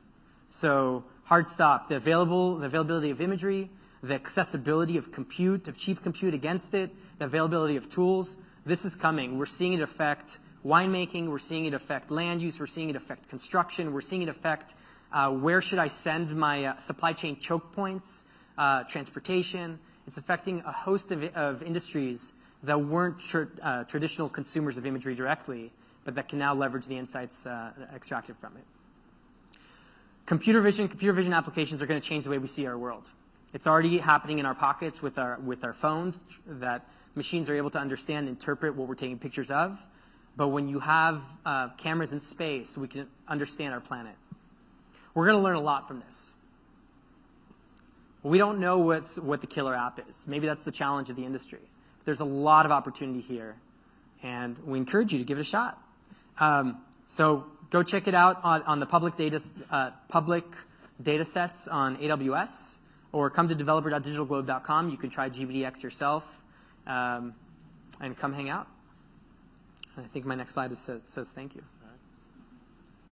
So 0.50 1.04
hard 1.24 1.48
stop. 1.48 1.88
The 1.88 1.96
available, 1.96 2.56
the 2.56 2.66
availability 2.66 3.10
of 3.10 3.20
imagery, 3.20 3.70
the 4.02 4.14
accessibility 4.14 4.98
of 4.98 5.12
compute, 5.12 5.66
of 5.68 5.78
cheap 5.78 6.02
compute 6.02 6.34
against 6.34 6.74
it, 6.74 6.90
the 7.18 7.24
availability 7.24 7.76
of 7.76 7.88
tools. 7.88 8.36
This 8.66 8.84
is 8.84 8.94
coming. 8.94 9.38
We're 9.38 9.46
seeing 9.46 9.72
it 9.72 9.80
affect 9.80 10.38
winemaking. 10.64 11.28
We're 11.28 11.38
seeing 11.38 11.64
it 11.64 11.74
affect 11.74 12.10
land 12.10 12.42
use. 12.42 12.60
We're 12.60 12.66
seeing 12.66 12.90
it 12.90 12.96
affect 12.96 13.28
construction. 13.28 13.92
We're 13.92 14.00
seeing 14.00 14.22
it 14.22 14.28
affect 14.28 14.74
uh, 15.14 15.30
where 15.30 15.62
should 15.62 15.78
I 15.78 15.88
send 15.88 16.34
my 16.36 16.64
uh, 16.64 16.76
supply 16.78 17.12
chain 17.12 17.38
choke 17.38 17.72
points, 17.72 18.24
uh, 18.58 18.82
transportation. 18.82 19.78
It's 20.08 20.18
affecting 20.18 20.60
a 20.66 20.72
host 20.72 21.12
of, 21.12 21.22
of 21.36 21.62
industries 21.62 22.32
that 22.64 22.80
weren't 22.80 23.20
tr- 23.20 23.44
uh, 23.62 23.84
traditional 23.84 24.28
consumers 24.28 24.76
of 24.76 24.86
imagery 24.86 25.14
directly, 25.14 25.72
but 26.04 26.16
that 26.16 26.28
can 26.28 26.40
now 26.40 26.54
leverage 26.54 26.86
the 26.86 26.98
insights 26.98 27.46
uh, 27.46 27.70
extracted 27.94 28.36
from 28.38 28.56
it. 28.56 28.64
Computer 30.26 30.60
vision, 30.60 30.88
computer 30.88 31.12
vision 31.12 31.32
applications 31.32 31.80
are 31.80 31.86
going 31.86 32.00
to 32.00 32.06
change 32.06 32.24
the 32.24 32.30
way 32.30 32.38
we 32.38 32.48
see 32.48 32.66
our 32.66 32.76
world. 32.76 33.04
It's 33.52 33.68
already 33.68 33.98
happening 33.98 34.40
in 34.40 34.46
our 34.46 34.54
pockets 34.54 35.00
with 35.00 35.18
our, 35.18 35.38
with 35.38 35.62
our 35.62 35.72
phones 35.72 36.18
that 36.46 36.88
machines 37.14 37.48
are 37.48 37.54
able 37.54 37.70
to 37.70 37.78
understand, 37.78 38.26
and 38.26 38.36
interpret 38.36 38.74
what 38.74 38.88
we're 38.88 38.96
taking 38.96 39.18
pictures 39.20 39.52
of. 39.52 39.78
But 40.36 40.48
when 40.48 40.68
you 40.68 40.80
have 40.80 41.22
uh, 41.46 41.68
cameras 41.76 42.12
in 42.12 42.18
space, 42.18 42.76
we 42.76 42.88
can 42.88 43.06
understand 43.28 43.72
our 43.72 43.80
planet. 43.80 44.14
We're 45.14 45.26
going 45.26 45.38
to 45.38 45.42
learn 45.42 45.56
a 45.56 45.60
lot 45.60 45.88
from 45.88 46.00
this. 46.00 46.34
We 48.22 48.38
don't 48.38 48.58
know 48.58 48.78
what's, 48.78 49.18
what 49.18 49.40
the 49.40 49.46
killer 49.46 49.74
app 49.74 50.00
is. 50.08 50.26
Maybe 50.26 50.46
that's 50.46 50.64
the 50.64 50.72
challenge 50.72 51.10
of 51.10 51.16
the 51.16 51.24
industry. 51.24 51.60
There's 52.04 52.20
a 52.20 52.24
lot 52.24 52.66
of 52.66 52.72
opportunity 52.72 53.20
here, 53.20 53.54
and 54.22 54.58
we 54.66 54.78
encourage 54.78 55.12
you 55.12 55.18
to 55.18 55.24
give 55.24 55.38
it 55.38 55.42
a 55.42 55.44
shot. 55.44 55.78
Um, 56.38 56.78
so 57.06 57.46
Go 57.74 57.82
check 57.82 58.06
it 58.06 58.14
out 58.14 58.38
on, 58.44 58.62
on 58.62 58.78
the 58.78 58.86
public 58.86 59.16
data, 59.16 59.42
uh, 59.68 59.90
public 60.06 60.44
data 61.02 61.24
sets 61.24 61.66
on 61.66 61.96
AWS, 61.96 62.78
or 63.10 63.30
come 63.30 63.48
to 63.48 63.54
developer.digitalglobe.com. 63.56 64.90
You 64.90 64.96
can 64.96 65.10
try 65.10 65.28
GBDX 65.28 65.82
yourself, 65.82 66.40
um, 66.86 67.34
and 68.00 68.16
come 68.16 68.32
hang 68.32 68.48
out. 68.48 68.68
I 69.96 70.02
think 70.02 70.24
my 70.24 70.36
next 70.36 70.52
slide 70.52 70.70
is, 70.70 70.78
says 70.78 71.32
thank 71.32 71.56
you. 71.56 71.64